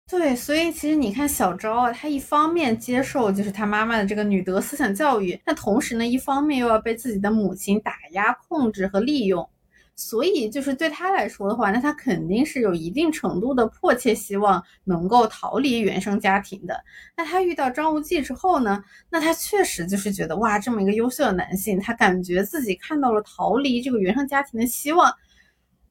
[0.08, 9.50] 对，所以其实你看小昭啊，他一方面接受就是他妈妈的这个女德思想教育，那同时呢，一方面又要被自己的母亲打压、控制和利用，
[9.98, 16.78] 所以就是对他来说的话，那他肯定是有一定程度的迫切希望能够逃离原生家庭的。
[17.16, 25.10] 那他遇到张无忌之后呢，那他确实就是觉得哇，这么一个优秀的男性，他感觉自己看到了逃离这个原生家庭的希望。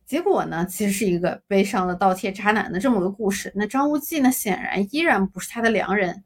[0.05, 3.51] 结果呢，其实是一个悲伤的倒贴渣男的这么个故事。
[3.55, 6.23] 那张无忌呢，显然依然不是他的良人。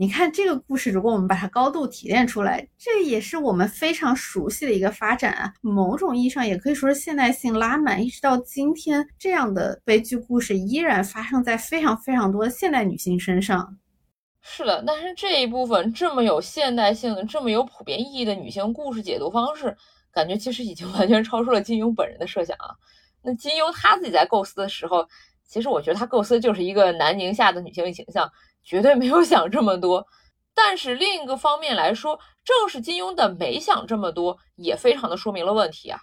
[0.00, 5.52] 你看这个故事，如果我们把它高度提炼出来，这也是我们非常熟悉的一个发展啊。
[5.60, 13.76] 某种意义上也可以说是现代性拉满，一直到今天，这样的悲剧故事依然发生在非常非常多的现代女性身上。
[14.40, 19.76] 是的，但是这一部分这么有现代性的、这么有普遍意义的女性故事解读方式，
[20.12, 22.70] 感觉其实已经完全超出了金庸本人的设想啊。
[23.20, 25.04] 那金庸他自己在构思的时候，
[25.44, 28.30] 其实我觉得他构思的就是一个南宁下的女性形象，
[28.68, 30.06] 绝对没有想这么多。
[30.54, 35.98] 但是另一个方面来说，正是金庸的没想这么多，也非常的说明了问题啊。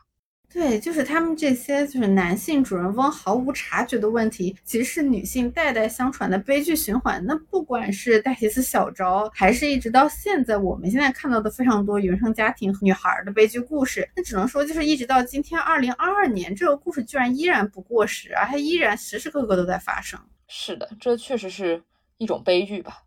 [0.51, 7.23] 对，就是他们这些就是男性主人翁毫无察觉的问题，其实是女性代代相传的悲剧循环。
[7.23, 20.17] 那不管是戴西斯小昭，还是一直到现在我们现在看到的非常多原生家庭女孩的悲剧故事，那只能说就是一直到今天二零二二年，这个故事居然依然不过时啊，它依然时时刻刻都在发生。
[20.47, 21.83] 是的，这确实是
[22.17, 23.03] 一种悲剧吧。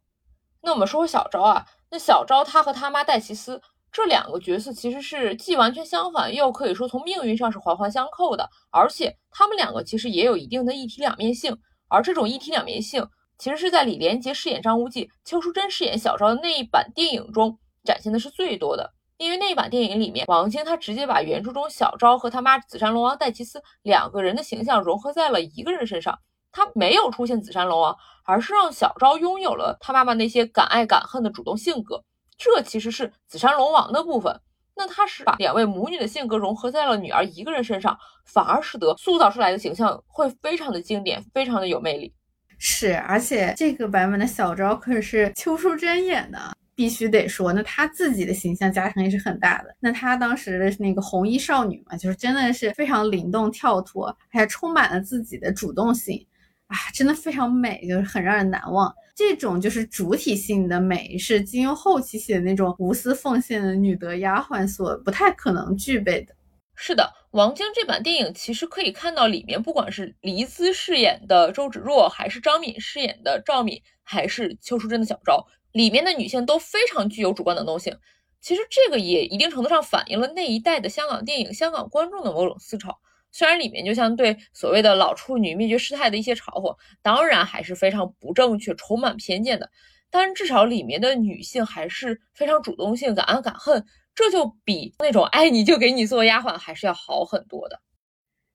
[0.60, 3.60] 那我们说说小昭啊，那小昭他和他妈戴奇斯。
[3.90, 11.56] 这两个角色其实是既完全相反，又可以说从命运上是环环相扣的，而且他们两个其实也有一定的一体两面性。
[11.88, 18.92] 而这种一体两面性，其实是在李连杰饰演张无忌、邱淑贞饰演小昭的那一版电影中展现的是最多的。
[19.16, 26.18] 因为那一版电影里面，王晶他直接把原著中小昭和他妈紫山龙王戴奇斯两个人的形象融合在了一个人身上，
[26.52, 27.96] 他没有出现紫山龙王，
[28.28, 32.04] 而是让小昭拥有了他妈妈那些敢爱敢恨的主动性格。
[32.36, 34.38] 这其实是紫山龙王的部分，
[34.76, 42.12] 那他是把两位母女的性格融合在了女儿一个人身上，反而使得塑造出来的形象会非常的经典，非常的有魅力。
[42.58, 46.38] 是，而且这个版本的小昭可是邱淑贞演的，
[46.74, 49.74] 必须得说，那她自己的形象加成也是很大的。
[49.80, 56.24] 那她当时的那个红衣少女嘛，就是真的是非常灵动跳脱，还充满了自己的主动性。
[56.68, 58.94] 啊，真的非常美，就是很让人难忘。
[59.16, 66.34] 这种就是主体性的美，是金庸后期写的那种无私奉献的女德丫鬟所不太可能具备的。
[66.76, 77.98] 是的，王晶这版电影其实可以看到里面，不管是黎姿饰演的周芷若，还是张敏饰演的赵敏，还是邱淑贞的小昭，里面的女性都非常具有主观能动性。
[78.40, 83.00] 其实这个也一定程度上反映了那一代的香港电影、香港观众的某种思潮。
[83.38, 89.70] 虽然里面就像对所谓的老处女灭绝师太的一些嘲讽，当然还是非常不正确、充满偏见的，
[90.10, 97.80] 但至少里面的女性还是非常主动性、敢爱敢恨，这就比那种爱你就给你做丫鬟还是要好很多的。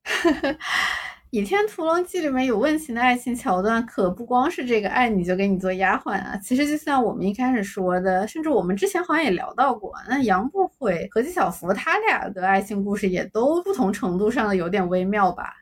[1.33, 6.37] 《倚天屠龙记》里面有温情的爱情桥段，可不光是这个爱你就给你做丫鬟啊。
[6.37, 15.55] 其实就像我们一开始说的，甚至我们之前好像也聊到过，那杨不悔和纪晓芙他俩的爱情故事也都不同程度上的有点微妙吧？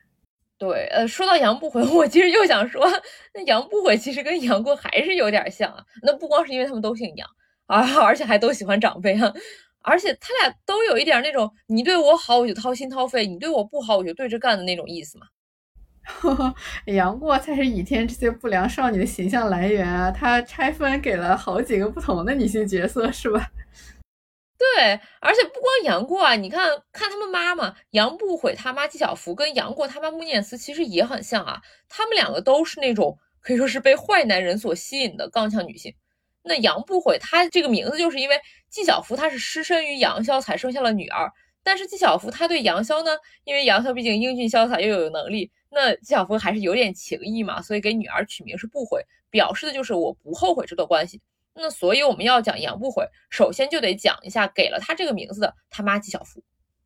[0.58, 2.86] 对，呃，说到杨不悔，我其实又想说，
[3.32, 5.82] 那杨不悔其实跟杨过还是有点像啊。
[6.02, 7.26] 那不光是因为他们都姓杨
[7.64, 9.32] 啊， 而且还都喜欢长辈啊，
[9.80, 15.28] 而且他俩都有一点那种你对我好我就掏心掏肺，你对我不好我就对着干的那种意思嘛。
[16.04, 16.54] 呵 呵
[16.86, 20.10] 杨过才是倚天这些不良少女的形象来源啊！
[20.10, 23.50] 他拆分给了好几个不同的女性角色，是吧？
[24.58, 35.94] 对，而且不光杨过啊，你看看他们妈妈杨不悔他妈纪晓芙跟杨过他妈穆念慈其实也很像啊，他们两个都是那种可以说是被坏男人所吸引的刚强女性。
[36.44, 41.30] 那杨不悔他这个名字就是因为纪晓芙她是失身于杨逍才生下了女儿，
[41.62, 43.12] 但是纪晓芙她对杨逍呢，
[43.44, 45.50] 因为杨逍毕竟英俊潇洒又有能力。
[45.74, 51.18] 那纪晓芙还是有点情义嘛，所以给女儿取名是不悔，表示的就是我不后悔这段关系。
[51.54, 56.42] 那所以我们要讲杨不悔，首先就得讲一下给了他这个名字的他妈纪晓芙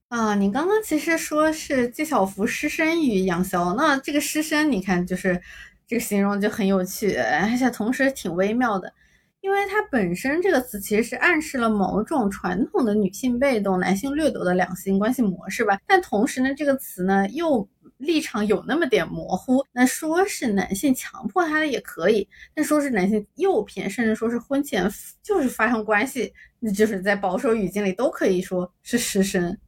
[0.07, 0.37] 啊。
[0.37, 5.43] 你刚刚其实说是纪晓芙失身于杨逍，那这个失身，你看就是
[5.89, 8.93] 这个形容就很有趣，而且同时挺微妙的，
[9.41, 15.80] 因为它本身这个词其实是暗示了某种传统的女性被动、男性掠夺的两性关系模式吧。
[15.89, 17.68] 但同时呢，这个词呢又。
[17.99, 24.91] 立场有那么点模糊，那说是男性强迫他的也可以，但说是男性诱骗，甚至说是婚前
[25.23, 29.59] 就是发生关系，那就是在保守语境里都可以说是失身。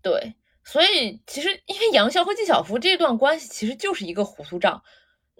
[0.00, 0.34] 对，
[0.64, 4.82] 所以其实因为杨逍和纪晓芙这段关系其实就是一个糊涂账，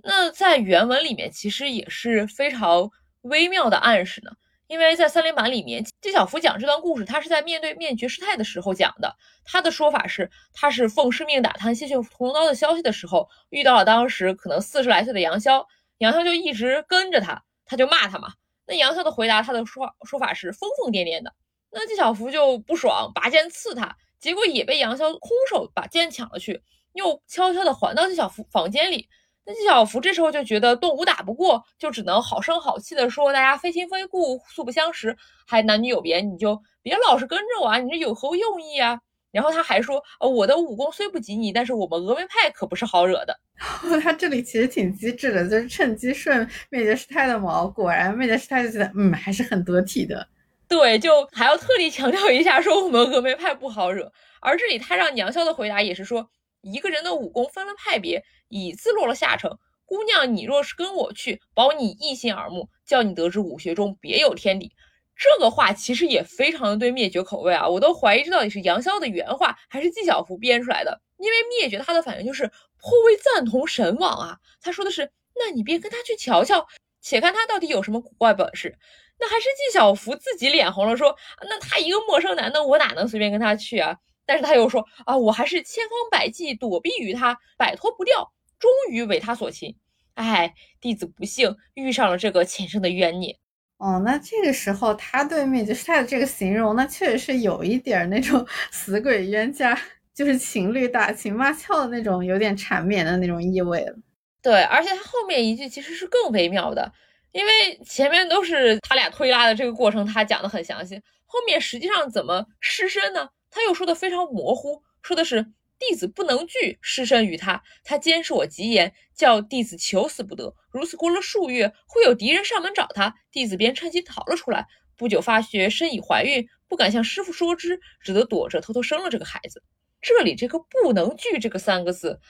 [0.04, 2.90] 那在原文里面其实也是非常
[3.22, 4.30] 微妙的暗示呢。
[4.68, 9.16] 因为在三连版里面，纪晓芙讲这段故事，他是在面对面绝世太的时候讲的。
[9.44, 15.66] 他的说法是，他是奉师命打探谢逊屠龙刀的消息的时候，遇到了当时可能四十来岁的杨逍，
[15.98, 18.32] 杨逍就一直跟着他，他就骂他嘛。
[18.66, 21.34] 那杨逍的回答，他的说说法是疯疯癫癫的。
[21.70, 29.08] 那纪晓芙就不爽，拔剑刺他，结果也被杨逍空手把剑抢了去，又悄悄地还到纪晓芙房间里。
[29.44, 35.16] 那纪晓芙这时候就觉得动武打不过，就只能好声好气的说：“大家非亲非故，素不相识，
[35.46, 37.78] 还男女有别，你就别老是跟着我啊！
[37.78, 39.00] 你这有何用意啊？”
[39.32, 43.36] 然后他还说：“呃，我的武功虽不及你，但是我们峨眉派可不是好惹的。
[44.00, 47.66] ”他这里其实挺机智的，就是趁机顺灭绝师太的毛。
[47.66, 50.28] 果然，灭绝师太就觉得，嗯，还是很得体的。
[50.68, 54.12] 对，就还要特地强调一下，说我们峨眉派不好惹。
[54.40, 56.28] 而这里他让杨逍的回答也是说。
[56.62, 59.58] 一个人的武功分了派别，已自落了下乘。
[59.84, 64.72] 姑娘，你若是跟我去，保你一心耳目，叫你得知武学中别有天理。
[65.14, 71.00] 这个话其实也非常的对灭绝口味啊，我都怀疑这到底是杨逍的原话，还是纪晓芙编出来的。
[71.18, 72.50] 因为灭绝他的反应就是
[72.80, 76.66] 颇为赞同神往啊，他说的是，那你便跟他去瞧瞧，
[77.00, 78.76] 且看他到底有什么古怪本事。
[79.20, 83.96] 那还是纪晓芙自己脸红了，说，那他一个陌生男的，我哪能随便跟他去啊？
[84.24, 89.76] 但是他又说啊，我还是千方百计躲避于他，摆脱不掉，终于为他所擒。
[90.14, 93.38] 哎，弟子不幸遇上了这个前生的冤孽。
[93.78, 99.76] 哦，那这个时候他对面就是他的这个形容，那确实是有一点那种 死鬼冤家，
[100.14, 103.96] 就是情侣打情骂俏的那种，有点缠绵的那种意味了。
[104.40, 106.92] 对，而且他后面一句其实是更微妙的，
[107.32, 113.28] 因为前面都是他俩推拉的这个过程，他讲的很详细，后面实际上怎么失身呢？
[113.54, 120.54] 他又说的非常模糊，说的是弟子不能惧失身于他，他监视我极严，叫弟子求死不得。
[120.70, 124.66] 如此过了数月，会有敌人上门找他，弟子便趁机逃了出来。
[124.96, 129.62] 不久发觉身已怀孕，不敢向师傅说知，只得躲着偷偷生了这个孩子。
[130.00, 132.20] 这里这个不能拒这个三个字，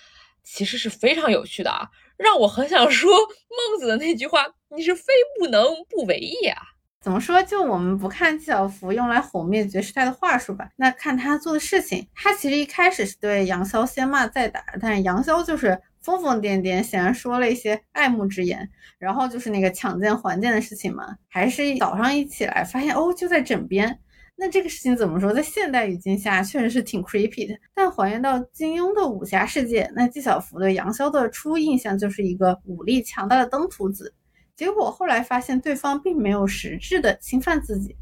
[0.42, 6.62] 其实是非常有趣的啊，让我很想说孟子的那句话：你是非不能不为也啊。
[7.02, 7.42] 怎么说？
[7.42, 12.06] 就我们不看纪晓芙用来哄灭绝师太的话术吧，那看他做的事情。
[12.14, 18.70] 他其实一开始是对杨逍先骂再打，但是杨逍就是疯疯癫癫，显然说了一些爱慕之言。
[19.00, 23.98] 然后就是那个抢剑还剑的事情嘛，还是早上一起来发现哦就在枕边。
[24.36, 25.32] 那这个事情怎么说？
[25.32, 27.58] 在现代语境下确实是挺 creepy 的。
[27.74, 34.14] 但还原到金庸的武侠世界，那纪晓芙对杨逍的初印象就是一个武力强大的登徒子。
[34.62, 37.96] 结果后来发现对方并没有实质的侵犯自己，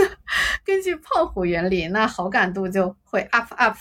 [0.64, 3.76] 根据胖虎原理，那好感度就会 up up，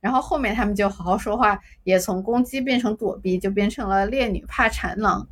[0.00, 5.28] 然后后面他们就好好说话，也从攻击变成躲避，就变成了烈女怕缠郎。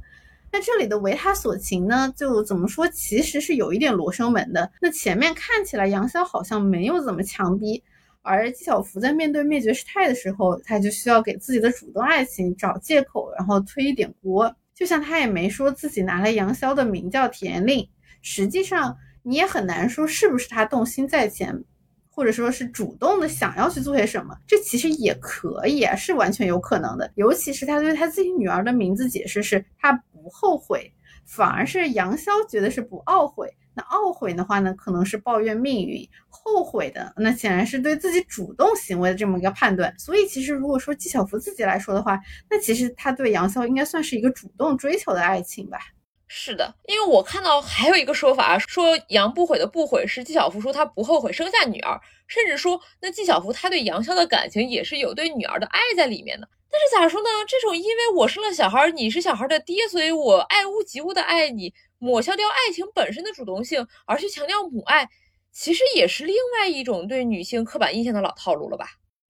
[0.53, 4.71] 那这里的为他所擒呢，就怎么说，其实是有一点罗生门的。
[4.83, 7.83] 那前面看起来杨逍好像没有怎么强逼，
[8.21, 14.55] 而纪晓芙在面对灭绝师太的时候，他就需要给自己的主动爱情找借口，然后推一点锅。
[14.75, 17.89] 就像他也没说自己拿了杨逍的名叫田令，
[18.23, 21.65] 实际上你也很难说是不是他动心在前，
[22.11, 27.11] 或者说是主动的想要去做些什么，这其实也可以啊，是完全有可能的。
[27.15, 30.93] 尤其是他对他自己女儿的名字解释是他不后悔，
[31.25, 33.49] 反而是杨逍觉得是不懊悔。
[33.75, 39.93] 那懊悔的话呢，可能是抱怨命运；后悔的，那显然是对自己主动行为的这么一个判断。
[39.99, 42.19] 所以，其实如果说纪晓芙自己来说的话，
[42.49, 45.79] 那其实他对杨逍应该算是一个主动追求的爱情吧？
[46.27, 56.49] 是的，因为我看到还有一个说法，说杨不悔的不悔是纪晓芙说她不后悔生下女儿，甚至说那纪晓芙她对杨逍的感情也是有对女儿的爱在里面的。
[56.75, 57.29] 但是咋说呢？
[57.47, 61.73] 这种因为我生了小孩，你是小孩的爹，所以我爱屋及乌的爱你。
[62.01, 65.09] 抹消掉爱情本身的主动性，而去强调母爱，
[65.53, 68.87] 其实也是另外一种对女性刻板印象的老套路了吧？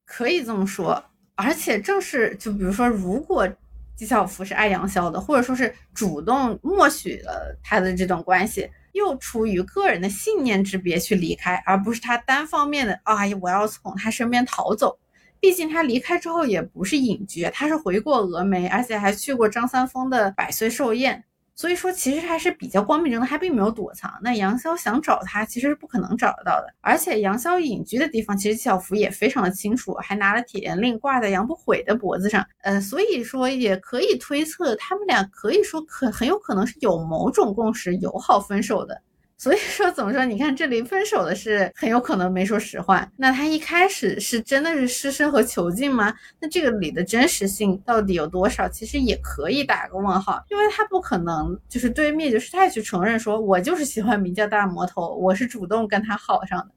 [0.06, 1.04] 可以这么说。
[1.34, 3.46] 而且正是，就比如说，如果
[3.94, 14.98] 纪晓芙是爱杨逍的，或者说是主动默许了他的这段关系，又出于个人的信念之别去离开，而不是他单方面的啊，我要从他身边逃走。
[15.44, 21.22] 毕竟他离开之后也不是隐居，他是回过峨眉，而且还去过张三丰的百岁寿宴。
[21.54, 24.10] 所以说，其实还是比较光明正大，他并没有躲藏。
[24.22, 26.74] 那杨逍想找他，其实是不可能找得到的。
[26.80, 32.42] 而且杨逍隐居的地方，其实纪晓芙也非常的清楚，还拿了铁链令挂在杨不悔的脖子上。
[32.62, 39.02] 呃，所以说也可以推测，他们俩可以说可很有可能是有某种共识，友好分手的。
[39.44, 40.24] 所以说，怎么说？
[40.24, 43.06] 你看这里分手的是很有可能没说实话。
[43.18, 46.14] 那他一开始是真的是失身和囚禁吗？
[46.40, 48.66] 那这个里的真实性到底有多少？
[48.66, 56.68] 其实也可以打个问号，因为他不可能就是对灭绝师太去承认说，我就是喜欢名叫大魔头，我是主动跟他好上的。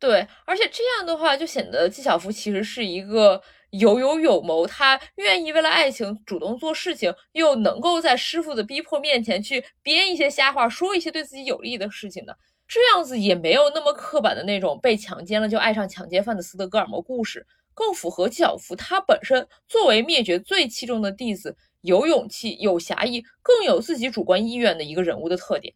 [0.00, 3.38] 对，而且这样的话就显得纪晓芙其实是一个。
[3.78, 12.36] 有有有谋，他愿意为了爱情主动做事情，又能够在师傅的逼迫面前去编一些瞎话，说一些对自己有利的事情的，
[12.68, 17.44] 这样子也没有那么刻板的那种被强奸了就爱上强奸犯的斯德哥尔摩故事，
[17.74, 25.74] 更符合纪晓芙他本身作为灭绝最器重的弟子，有勇气、有侠义，更有自己主观意愿的一个人物的特点。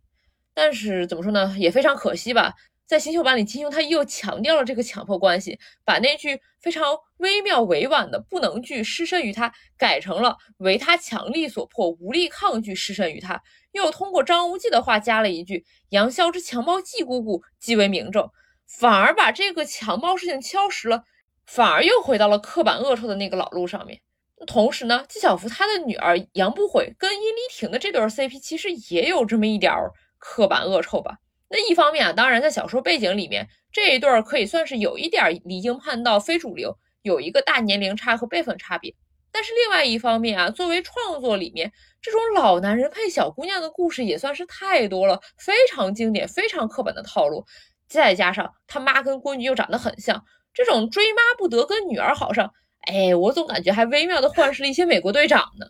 [0.54, 2.54] 但是怎么说呢，也非常可惜吧。
[2.88, 13.42] 在新秀版里，金庸他又强调了这个强迫关系，把那句非常微妙委婉的“不能拒失身于他”改成了“为他强力所迫，无力抗拒失身于他”。
[13.72, 18.26] 又通过张无忌的话加了一句“杨逍之强暴季姑姑，即为明证”，
[18.66, 21.04] 反而把这个强暴事情敲实了，
[21.44, 24.00] 反而又回到了刻板恶臭的那个老路上面。
[24.46, 29.74] 同时呢，纪晓芙她的女儿杨不悔跟殷离婷的这对 CP，其实也有这么一点
[30.16, 31.18] 刻板恶臭吧。
[31.48, 38.94] 那一方面啊，当然在小说背景里面，这一对儿可以算是有一点离经叛道、非主流，有一个大年龄差和辈分差别。
[39.30, 47.44] 但是另外一方面啊，作为创作里面这种老男人配小姑娘的故事也算是太多了，非常经典、非常刻板的套路。
[47.88, 55.66] 再加上他妈跟闺女又长得很像，这种追妈不得跟女儿好上，哎，我总感觉还微妙的幻视了一些美国队长呢。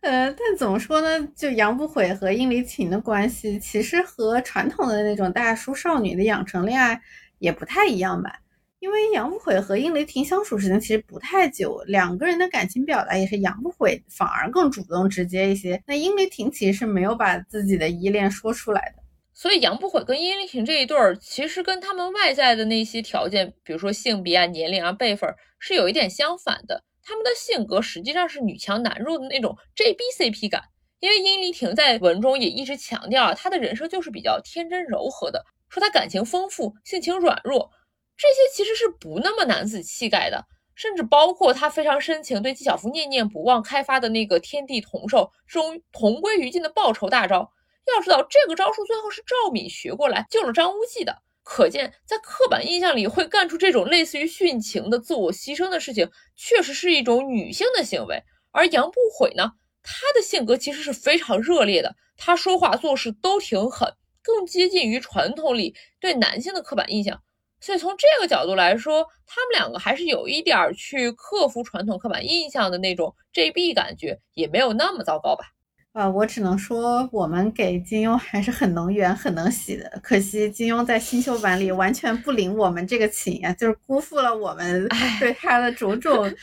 [0.03, 1.27] 呃，但怎么说呢？
[1.33, 7.01] 就杨不悔和殷离婷的关系，其实和传统的那种大叔少女的养成恋爱
[7.39, 8.39] 也不太一样吧？
[8.79, 15.81] 因为杨不悔和殷离婷相处时间其实不太久，两个人的感情表达也是杨不悔反而更主动直接一些。
[15.87, 19.01] 那殷离婷其实是没有把自己的依恋说出来的，
[19.33, 26.83] 所以杨不悔跟殷离婷这一对儿，其实跟他们外在的那些条件，比如说性别啊、年龄啊、辈分，是有一点相反的。
[27.05, 30.63] 他们的性格实际上是女强男弱的那种 J B C P 感，
[30.99, 37.69] 因为殷丽婷在文中也一直强调啊，她的人设就是比较天真柔和的，说她感情丰富，性情软弱，
[38.15, 40.45] 这些其实是不那么男子气概的，
[40.75, 47.51] 甚至包括她非常深情对纪晓芙念念不忘开发的那个天地同寿，终同归于尽的报仇大招。
[47.93, 51.21] 要知道这个招数最后是赵敏学过来救了张无忌的。
[51.43, 58.23] 可见，在刻板印象里，会干出这种类似于殉情的自我牺牲的事情，确实是一种女性的行为。
[58.51, 67.21] 而杨不悔呢，他的性格其实是非常热烈的，他说话做事都挺狠，更接近于传统里对男性的刻板印象。
[67.59, 75.45] 所以从这个角度来说，他们两个还是有一点去克服传统刻板印象的那种 JB 感觉，也没有那么糟糕吧。
[75.93, 79.99] 啊，我只能说，我们给金庸还是很能圆、很能洗的。
[80.01, 84.87] 可惜金庸在新修版里完全不领我们这个情呀，就是辜负了我们
[85.19, 86.33] 对他的种种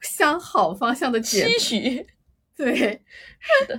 [0.00, 2.06] 向好方向的期许。
[2.56, 2.74] 对，
[3.38, 3.78] 是的。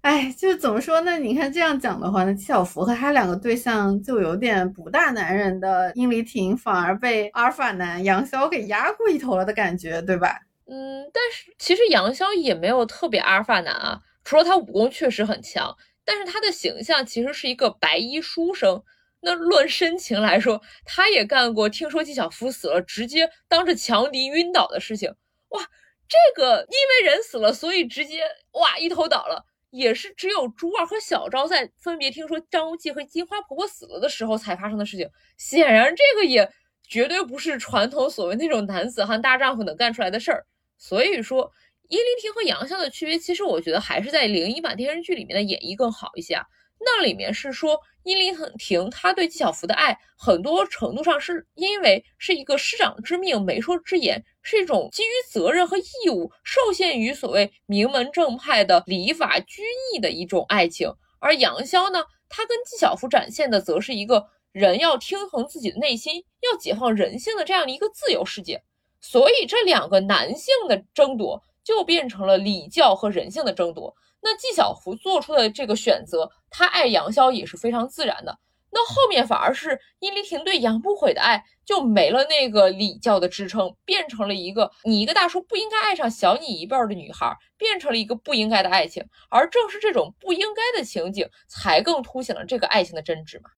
[0.00, 1.16] 哎，就怎么说呢？
[1.18, 10.40] 你看这样讲的话，那纪晓芙和他两个对象就有点不大男人的殷离婷，反而被阿尔法男杨逍给压过一头了的感觉，对吧？
[10.68, 18.82] 嗯，但是其实杨逍也没有特别阿尔法男啊，除了他武功确实很强，但是他的形象其实是一个白衣书生。
[19.20, 25.12] 那论深情来说，他也干过听说纪晓芙死了，直接当着强敌晕倒的事情。
[25.48, 25.62] 哇，
[26.08, 35.08] 这个因为人死了，所以直接哇一头倒了，也是只有朱二和小昭在分别听说张无忌和金花婆婆死了的时候才发生的事情。
[35.38, 36.48] 显然，这个也
[36.88, 40.44] 绝对不是传统所谓那种男子汉大丈夫能干出来的事儿。
[40.78, 41.50] 所以说，
[41.88, 46.44] 殷灵婷和杨逍的区别，其实我觉得还是在零一版电视剧里面的演绎更好一些啊。
[46.78, 59.62] 那里面是说，殷离婷她对纪晓芙的爱，很多程度上是因为是一个师长之命、媒妁之言，是一种基于责任和义务，受限于所谓名门正派的礼法拘
[59.94, 60.92] 役的一种爱情。
[61.18, 68.62] 而杨逍呢，他跟纪晓芙展现的，则是一个人要听从自己的内心，要解放人性的这样的一个自由世界。
[69.00, 73.94] 所以这两个男性的争夺就变成了礼教和人性的争夺。
[74.20, 78.38] 那纪晓芙做出的这个选择，她爱杨逍也是非常自然的。
[78.70, 89.02] 那后面反而是殷离婷对杨不悔的爱就没了那个礼教的支撑，变成了一个你一个大叔不应该爱上小你一辈的女孩，变成了一个不应该的爱情。
[89.30, 93.48] 而正是这种不应该的情景，才更凸显了这个爱情的真挚嘛。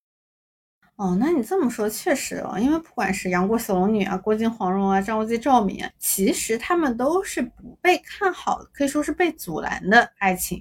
[0.98, 10.60] 哦，那你这么说确实哦，因为不管是杨过小龙女啊、郭靖黄蓉啊、张无忌赵敏，其实他们都是不被看好的，可以说是被阻拦的爱情。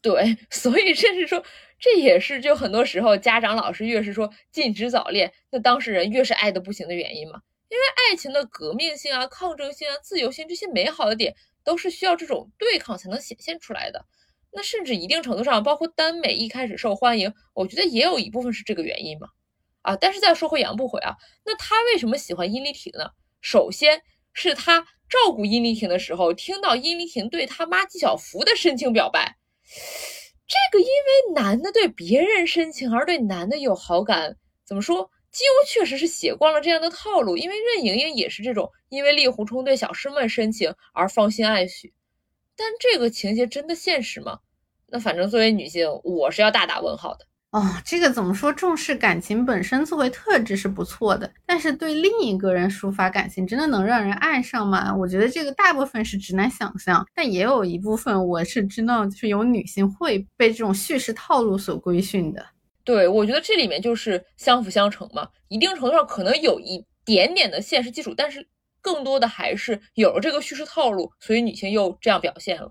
[0.00, 1.40] 对， 所以甚至说，
[1.78, 7.40] 这也是就很多时候家长老师越是说禁止早恋，那当事人越是爱的不行的原因嘛。
[7.68, 11.32] 因为爱情的革命性啊、抗争性啊、自由性这些美好的点，
[11.62, 14.04] 都是需要这种对抗才能显现出来的。
[14.52, 19.28] 那甚至一定程度上，包括耽美一开始受欢迎，我觉得也有一部分是这个原因嘛。
[19.82, 21.14] 啊，但是再说回杨不悔啊，
[21.44, 23.10] 那他为什么喜欢殷丽婷呢？
[23.40, 24.02] 首先
[24.32, 29.36] 是他照顾殷丽婷的时候，听到殷丽婷对他妈纪晓芙的深情表白。
[30.46, 35.10] 这个因为男的对别人深情而对男的有好感，怎么说？
[35.30, 41.94] 金庸确实是写惯了这样的套路，因为任盈盈也是这种因为令狐冲对小师妹深情而芳心暗许。
[42.54, 44.40] 但这个情节真的现实吗？
[44.86, 47.26] 那反正作为女性，我是要大打问号的。
[47.52, 48.50] 哦，这个怎么说？
[48.50, 54.94] 重视感情本身作为特质是不错的，但是对另一个人抒发感情，真的能让人爱上吗？
[54.96, 62.42] 我觉得这个大部分是直男想象，但也有一部分我是知道，就是有女性会被这种叙事套路所规训的。
[62.84, 68.48] 对，我觉得这里面就是相辅相成嘛，一定程度上可能有一点点的现实基础，但是
[68.80, 72.70] 更多的还是有了这个叙事套路，所以女性又这样表现了。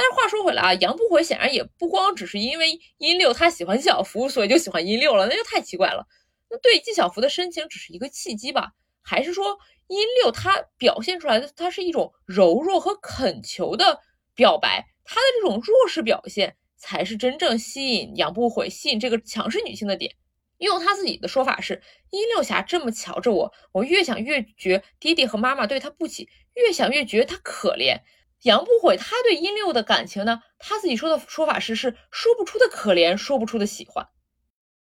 [0.00, 6.06] 但是话说回来啊，杨不悔显然也不光只是因为殷六他喜欢纪晓芙，所以就喜欢殷六了，那就太奇怪了。
[6.48, 8.70] 那对纪晓芙的深情只是一个契机吧？
[9.02, 14.00] 还是说殷六他表现出来的，他是一种柔弱和恳求的
[14.34, 14.86] 表白？
[15.04, 20.16] 他的这种弱势表现，才是真正吸引杨不悔、吸引这个强势女性的点。
[20.56, 28.00] 用他自己的说法是：殷六侠这么瞧着我，我越想越觉爹爹和妈妈对他不起，越想越觉得他可怜。
[28.42, 30.40] 杨不悔，他对殷六的感情呢？
[30.58, 34.06] 他自己说的说法是是说不出的可怜，说不出的喜欢。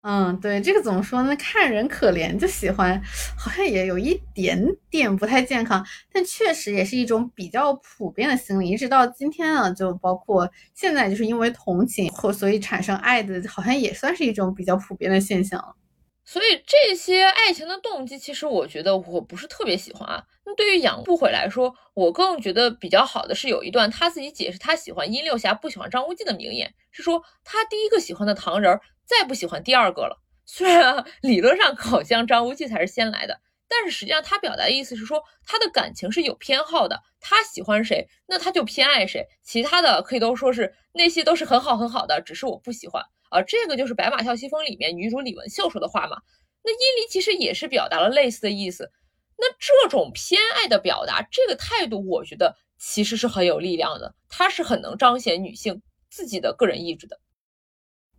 [0.04, 1.36] 嗯，对，这个怎么说呢？
[1.36, 3.00] 看人可怜就喜欢，
[3.38, 8.68] 好像也有一点点不太健康，但确实也是一种比较普遍的心理。
[8.68, 15.76] 一直到今天啊，就包括现在，就是因为同情或所以产生爱的，好像也算是一种比较普遍的现象了。
[16.32, 20.24] 所以这些爱情的动机，其实我觉得我不是特别喜欢啊。
[20.46, 30.22] 那对于杨不悔来说，我更觉得比较好的是有一段他自己解释他喜欢殷六侠，不喜欢张无忌的名言，是说他第一个喜欢的唐人，再不喜欢第二个了。
[30.46, 43.04] 虽然理论上好像张无忌才是先来的，但是实际上他表达的意思是说他的感情是有偏好的，他喜欢谁，那他就偏爱谁，其他的可以都说是那些都是很好很好的，只是我不喜欢。
[43.32, 46.18] 啊，这个就是《白马啸西风》里面女主李文秀说的话嘛。
[46.62, 48.92] 那殷离其实也是表达了类似的意思。
[49.38, 57.18] 那这种偏爱的表达，这个态度，我觉得其实是很有力量的，它是很能彰显女性自己的个人意志的。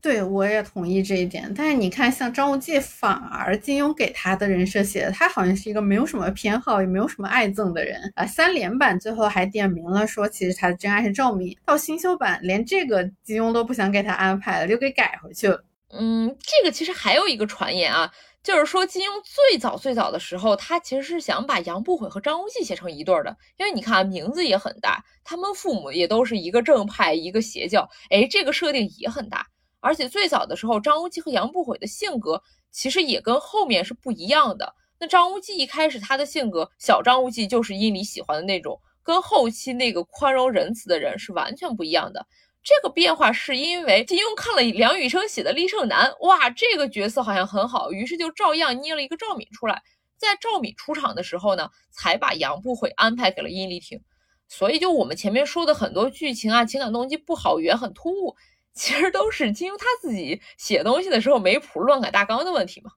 [0.04, 1.50] 对，我也同意这一点。
[1.56, 8.26] 但是你看，像张无忌，反而金庸给他的人设写的，他好像是一个没有什么偏好，也没有什么爱憎的人啊。
[8.26, 11.58] 三连版最后还点名了，说其实他的真爱是赵敏。
[11.66, 15.64] 到新修版，连这个金庸都不想给他安排了，就给改回去了。
[15.98, 18.12] 嗯，这个其实还有一个传言啊，
[18.44, 29.48] 就是说金庸最早最早的时候，他其实是想把杨不悔和张无忌写成一对的，因为你看名字也很大，他们父母也都是一个正派，一个邪教，哎，这个设定也很大。
[29.84, 34.74] 而且最早的时候，张无忌和杨不悔的性格其实也跟后面是不一样的。
[34.98, 42.26] 那张无忌一开始他的性格，小张无忌就是殷离喜欢的那种，跟后期那个宽容仁慈的人是完全不一样的。
[42.64, 49.82] 这个变化是因为金庸看了梁羽生写的厉胜男，哇，这个角色好像很好，于是就照样捏了一个赵敏出来。
[50.18, 54.00] 在赵敏出场的时候呢，才把杨不悔安排给了殷离婷。
[54.48, 58.34] 所以就我们前面说的很多剧情啊，情感动机不好，语言很突兀。
[58.74, 62.92] 其实都是金庸他自己写东西的时候没谱乱改大纲的问题嘛。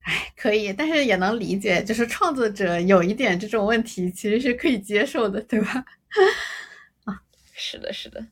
[0.00, 5.84] 哎，可以，但是也能理解，就是创作者有一点这种问题，其实是可以接受的，对吧？
[7.04, 7.20] 啊，
[7.52, 8.24] 是的，是的。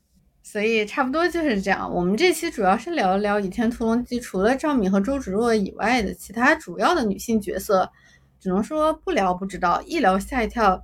[0.43, 1.93] 所以差不多就是这样。
[1.93, 7.91] 我们这期主要是聊一聊《倚天屠龙记》，除了赵敏和周芷若以外的其他主要的女性角色，
[8.39, 10.81] 只能说不聊不知道，一聊吓一跳。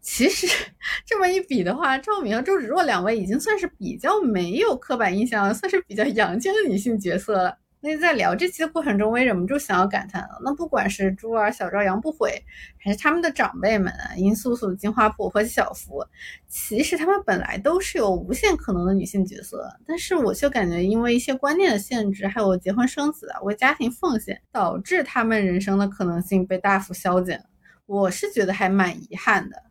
[0.00, 0.46] 其实
[1.04, 7.58] 这么一比的话，赵敏和周芷若两位已经算是比较没有刻板印象，算是比较阳间的女性角色了。
[7.80, 10.40] 那在聊这期的过程中，我也忍不住想要感叹了。
[10.42, 12.42] 那不管是珠儿、小赵、杨不悔，
[12.76, 16.04] 还是他们的长辈们啊，殷素素、金花婆和小福，
[16.48, 27.44] 其实他们本来都是有无限可能的女性角色，但是我却感觉因为一些观念的限制，还有结婚生子啊、为家庭奉献，导致他们人生的可能性被大幅削减。
[27.86, 29.67] 我是觉得还蛮遗憾的。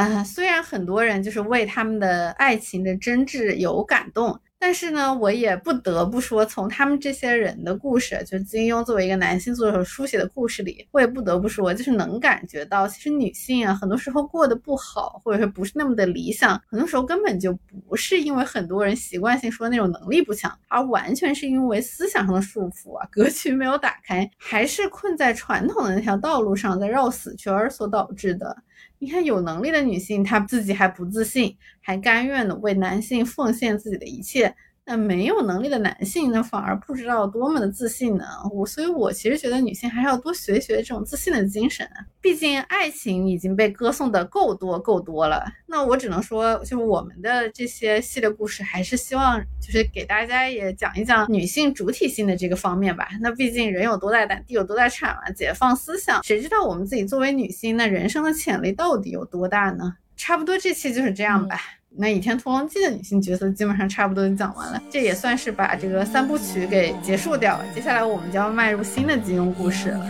[0.00, 17.52] 啊，虽然很多人就是为他们的爱情的真挚有感动，但是呢，我也不得不说，从他们这些人的故事，就是金庸作为一个男性作者书写的故事里，我也不得不说，就是能感觉到，其实女性啊，很多时候过得不好，或者说不是那么的理想，很多时候根本就
[17.86, 28.56] 不是因为很多人习惯性说那种能力不强，而完全是因为思想上的束缚啊，格局没有打开，还是困在传统的那条道路上，在绕死圈儿所导致的。
[29.02, 34.54] 你看，有能力的女性，她自己还不自信，还甘愿的为男性奉献自己的一切。
[34.90, 38.24] 那没有能力的男性，那反而不知道多么的自信呢。
[38.52, 41.88] 我所以，我其实觉得女性还是要多学一学这种自信的精神。
[42.20, 45.46] 毕竟爱情已经被歌颂的够多够多了。
[45.64, 53.06] 那我只能说，就是我们的这些系列故事，还是希望就是给大家也讲一讲女性主体性的这个方面吧。
[53.20, 55.30] 那毕竟人有多大胆，地有多大产嘛。
[55.30, 59.94] 解放思想，谁知道我们自己作为女性，那人生的潜力到底有多大呢？
[60.16, 61.60] 差不多这期就是这样吧。
[61.96, 67.64] 那《倚天屠龙记》的女性角色基本上差不多就讲完了，这也算是把这个三部曲给结束掉了。
[67.74, 70.06] 接下来我们就要迈入新的金庸故事了。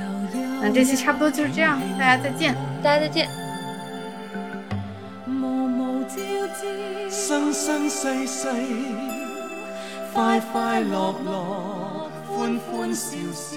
[0.62, 3.28] 那这期差不多就是这样，大家再见，大家再见。
[7.08, 8.48] 生生世世，
[10.12, 13.56] 快快乐乐，欢欢笑笑。